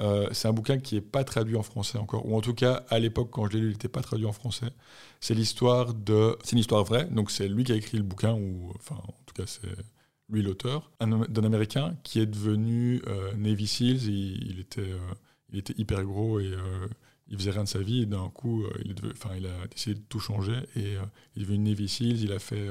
Euh, 0.00 0.28
c'est 0.32 0.48
un 0.48 0.52
bouquin 0.52 0.78
qui 0.78 0.94
n'est 0.94 1.00
pas 1.00 1.24
traduit 1.24 1.56
en 1.56 1.62
français 1.62 1.98
encore, 1.98 2.26
ou 2.26 2.36
en 2.36 2.40
tout 2.40 2.54
cas, 2.54 2.84
à 2.88 2.98
l'époque, 2.98 3.30
quand 3.32 3.46
je 3.46 3.52
l'ai 3.54 3.60
lu, 3.60 3.66
il 3.68 3.72
n'était 3.72 3.88
pas 3.88 4.02
traduit 4.02 4.26
en 4.26 4.32
français. 4.32 4.70
C'est 5.20 5.34
l'histoire 5.34 5.94
de. 5.94 6.36
C'est 6.44 6.52
une 6.52 6.58
histoire 6.58 6.84
vraie, 6.84 7.06
donc 7.06 7.30
c'est 7.30 7.48
lui 7.48 7.64
qui 7.64 7.72
a 7.72 7.76
écrit 7.76 7.96
le 7.98 8.04
bouquin, 8.04 8.34
ou 8.34 8.72
enfin, 8.76 8.96
en 8.96 9.12
tout 9.26 9.34
cas, 9.34 9.46
c'est 9.46 9.68
lui 10.30 10.42
l'auteur, 10.42 10.90
un- 11.00 11.26
d'un 11.28 11.44
Américain 11.44 11.96
qui 12.04 12.20
est 12.20 12.26
devenu 12.26 13.02
euh, 13.08 13.32
Navy 13.36 13.66
Seals. 13.66 14.04
Il, 14.08 14.50
il 14.52 14.60
était, 14.60 14.82
euh, 14.82 14.98
il 15.52 15.58
était 15.58 15.74
hyper 15.78 16.04
gros 16.04 16.38
et 16.40 16.52
il 17.28 17.36
faisait 17.38 17.50
rien 17.50 17.64
de 17.64 17.68
sa 17.68 17.80
vie. 17.80 18.02
Et 18.02 18.06
d'un 18.06 18.28
coup, 18.30 18.64
il, 18.84 18.94
il 19.36 19.46
a 19.46 19.66
décidé 19.68 19.94
de 19.96 20.04
tout 20.08 20.20
changer 20.20 20.56
et 20.76 20.96
il 21.34 21.42
est 21.42 21.46
devenu 21.46 21.70
Navy 21.70 21.88
Seals. 21.88 22.22
Il 22.22 22.32
a 22.32 22.38
fait 22.38 22.68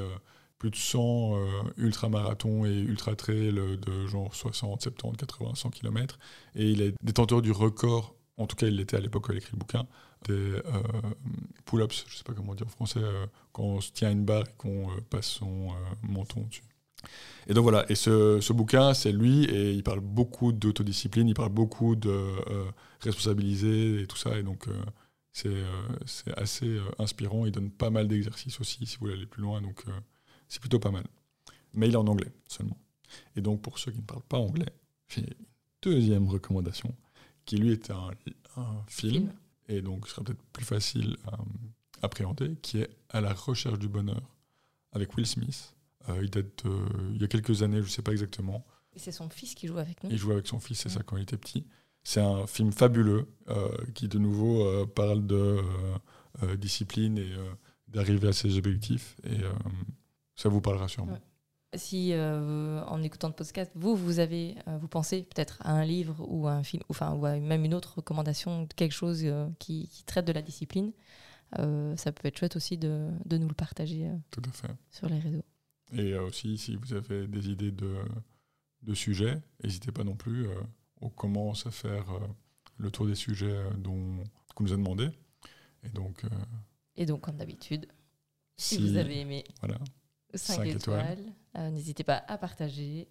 plus 0.57 0.71
de 0.71 0.75
100 0.75 1.35
euh, 1.35 1.47
ultra-marathons 1.77 2.65
et 2.65 2.73
ultra-trails 2.73 3.53
de 3.53 4.07
genre 4.07 4.33
60, 4.33 4.81
70, 4.81 5.17
80, 5.17 5.55
100 5.55 5.69
km. 5.69 6.19
Et 6.55 6.69
il 6.69 6.81
est 6.81 6.93
détenteur 7.03 7.41
du 7.41 7.51
record, 7.51 8.15
en 8.37 8.47
tout 8.47 8.55
cas 8.55 8.67
il 8.67 8.75
l'était 8.75 8.97
à 8.97 8.99
l'époque 8.99 9.29
où 9.29 9.31
il 9.31 9.37
écrit 9.37 9.51
le 9.53 9.59
bouquin, 9.59 9.87
des 10.27 10.33
euh, 10.33 10.61
pull-ups, 11.65 12.05
je 12.07 12.17
sais 12.17 12.23
pas 12.23 12.33
comment 12.33 12.55
dire 12.55 12.65
en 12.65 12.71
français, 12.71 12.99
euh, 13.01 13.27
quand 13.51 13.63
on 13.63 13.81
se 13.81 13.91
tient 13.91 14.09
à 14.09 14.11
une 14.11 14.25
barre 14.25 14.43
et 14.43 14.53
qu'on 14.57 14.87
passe 15.09 15.27
son 15.27 15.69
menton 16.01 16.41
dessus. 16.41 16.63
Et 17.47 17.53
donc 17.53 17.61
voilà, 17.63 17.85
et 17.89 17.95
ce, 17.95 18.51
bouquin, 18.51 18.95
c'est 18.95 19.11
lui, 19.11 19.45
et 19.45 19.71
il 19.71 19.83
parle 19.83 19.99
beaucoup 19.99 20.51
d'autodiscipline, 20.51 21.29
il 21.29 21.35
parle 21.35 21.51
beaucoup 21.51 21.95
de 21.95 22.25
responsabiliser 23.01 24.01
et 24.01 24.07
tout 24.07 24.17
ça, 24.17 24.37
et 24.37 24.43
donc 24.43 24.65
c'est 25.31 25.53
assez 26.35 26.79
inspirant, 26.97 27.45
il 27.45 27.51
donne 27.51 27.69
pas 27.69 27.91
mal 27.91 28.07
d'exercices 28.07 28.59
aussi, 28.59 28.87
si 28.87 28.95
vous 28.95 29.01
voulez 29.01 29.13
aller 29.13 29.27
plus 29.27 29.43
loin, 29.43 29.61
donc 29.61 29.85
c'est 30.47 30.59
plutôt 30.59 30.79
pas 30.79 30.91
mal. 30.91 31.05
Mais 31.73 31.87
il 31.87 31.93
est 31.93 31.97
en 31.97 32.07
anglais 32.07 32.31
seulement. 32.47 32.77
Et 33.35 33.41
donc, 33.41 33.61
pour 33.61 33.79
ceux 33.79 33.91
qui 33.91 33.99
ne 33.99 34.03
parlent 34.03 34.23
pas 34.27 34.37
anglais, 34.37 34.71
j'ai 35.09 35.21
une 35.21 35.33
deuxième 35.81 36.27
recommandation, 36.27 36.93
qui 37.45 37.57
lui 37.57 37.71
est 37.71 37.89
un, 37.91 38.09
un 38.57 38.83
film, 38.87 39.31
et 39.69 39.81
donc 39.81 40.07
sera 40.07 40.23
peut-être 40.23 40.41
plus 40.53 40.65
facile 40.65 41.17
à 41.27 41.37
appréhender, 42.01 42.55
qui 42.61 42.79
est 42.79 42.89
À 43.09 43.21
la 43.21 43.33
recherche 43.33 43.79
du 43.79 43.87
bonheur, 43.87 44.21
avec 44.91 45.15
Will 45.15 45.25
Smith. 45.27 45.73
Euh, 46.09 46.19
il 46.23 46.29
date 46.29 46.65
de- 46.65 47.11
il 47.15 47.21
y 47.21 47.23
a 47.23 47.27
quelques 47.27 47.63
années, 47.63 47.77
je 47.77 47.83
ne 47.87 47.89
sais 47.89 48.01
pas 48.01 48.11
exactement. 48.11 48.65
Et 48.93 48.99
c'est 48.99 49.11
son 49.11 49.29
fils 49.29 49.55
qui 49.55 49.67
joue 49.67 49.77
avec 49.77 50.03
nous. 50.03 50.09
Il 50.11 50.17
jouait 50.17 50.33
avec 50.33 50.47
son 50.47 50.59
fils, 50.59 50.79
c'est 50.79 50.89
ça, 50.89 51.03
quand 51.03 51.17
il 51.17 51.23
était 51.23 51.37
petit. 51.37 51.65
C'est 52.03 52.21
un 52.21 52.47
film 52.47 52.71
fabuleux 52.71 53.27
euh, 53.49 53.69
qui, 53.93 54.07
de 54.07 54.17
nouveau, 54.17 54.65
euh, 54.65 54.85
parle 54.85 55.25
de 55.27 55.35
euh, 55.35 55.61
euh, 56.43 56.55
discipline 56.55 57.17
et 57.17 57.31
euh, 57.33 57.49
d'arriver 57.89 58.29
à 58.29 58.33
ses 58.33 58.57
objectifs. 58.57 59.15
Et 59.25 59.43
euh, 59.43 59.51
ça 60.37 60.47
vous 60.47 60.61
parlera 60.61 60.87
sûrement. 60.87 61.13
Ouais. 61.13 61.77
Si 61.77 62.13
euh, 62.13 62.81
en 62.85 63.03
écoutant 63.03 63.27
le 63.27 63.33
podcast, 63.33 63.69
vous, 63.75 63.95
vous 63.95 64.19
avez, 64.19 64.55
euh, 64.69 64.77
vous 64.77 64.87
pensez 64.87 65.23
peut-être 65.23 65.57
à 65.61 65.73
un 65.73 65.83
livre 65.83 66.15
ou 66.25 66.47
à 66.47 66.53
un 66.53 66.63
film, 66.63 66.81
ou, 66.87 66.91
enfin, 66.91 67.13
ou 67.13 67.25
à 67.25 67.37
même 67.37 67.65
une 67.65 67.73
autre 67.73 67.95
recommandation, 67.97 68.65
quelque 68.77 68.93
chose 68.93 69.21
euh, 69.25 69.49
qui, 69.59 69.89
qui 69.89 70.05
traite 70.05 70.25
de 70.25 70.31
la 70.31 70.41
discipline, 70.41 70.93
ça 71.97 72.11
peut 72.11 72.27
être 72.27 72.37
chouette 72.37 72.55
aussi 72.55 72.77
de, 72.77 73.09
de 73.25 73.37
nous 73.37 73.47
le 73.47 73.53
partager 73.53 74.09
Tout 74.31 74.41
à 74.47 74.51
fait. 74.51 74.73
sur 74.91 75.09
les 75.09 75.19
réseaux. 75.19 75.45
Et 75.93 76.15
aussi, 76.15 76.57
si 76.57 76.75
vous 76.75 76.93
avez 76.93 77.27
des 77.27 77.49
idées 77.49 77.71
de, 77.71 77.95
de 78.83 78.93
sujets, 78.93 79.41
n'hésitez 79.63 79.91
pas 79.91 80.03
non 80.03 80.15
plus. 80.15 80.47
on 80.99 81.09
commence 81.09 81.65
à 81.65 81.71
faire 81.71 82.05
le 82.77 82.91
tour 82.91 83.07
des 83.07 83.15
sujets 83.15 83.63
dont 83.77 84.23
qu'on 84.55 84.63
nous 84.63 84.73
a 84.73 84.77
demandé. 84.77 85.09
Et 85.83 85.89
donc, 85.89 86.23
euh, 86.23 86.29
Et 86.95 87.05
donc, 87.05 87.21
comme 87.21 87.37
d'habitude, 87.37 87.87
si, 88.57 88.75
si, 88.75 88.81
vous 88.81 88.97
avez 88.97 89.19
aimé 89.19 89.43
voilà, 89.61 89.79
5, 90.37 90.53
Cinq 90.55 90.65
étoiles, 90.67 90.99
étoiles. 91.19 91.33
euh, 91.57 91.69
n'hésitez 91.71 92.03
pas 92.03 92.23
à 92.27 92.37
partager, 92.37 93.07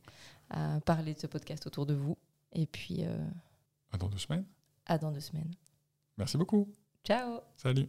à 0.51 0.81
parler 0.81 1.15
de 1.15 1.19
ce 1.21 1.27
podcast 1.27 1.67
autour 1.67 1.87
de 1.87 1.95
vous. 1.95 2.17
Et 2.53 2.67
puis, 2.67 3.05
euh, 3.05 3.19
à 3.93 3.99
dans 3.99 4.09
deux 4.09 4.19
semaines. 4.19 4.45
à 4.87 4.99
dans 4.99 5.11
deux 5.13 5.21
semaines. 5.21 5.53
Merci 6.17 6.37
beaucoup. 6.39 6.69
Ciao 7.05 7.41
Salut. 7.57 7.89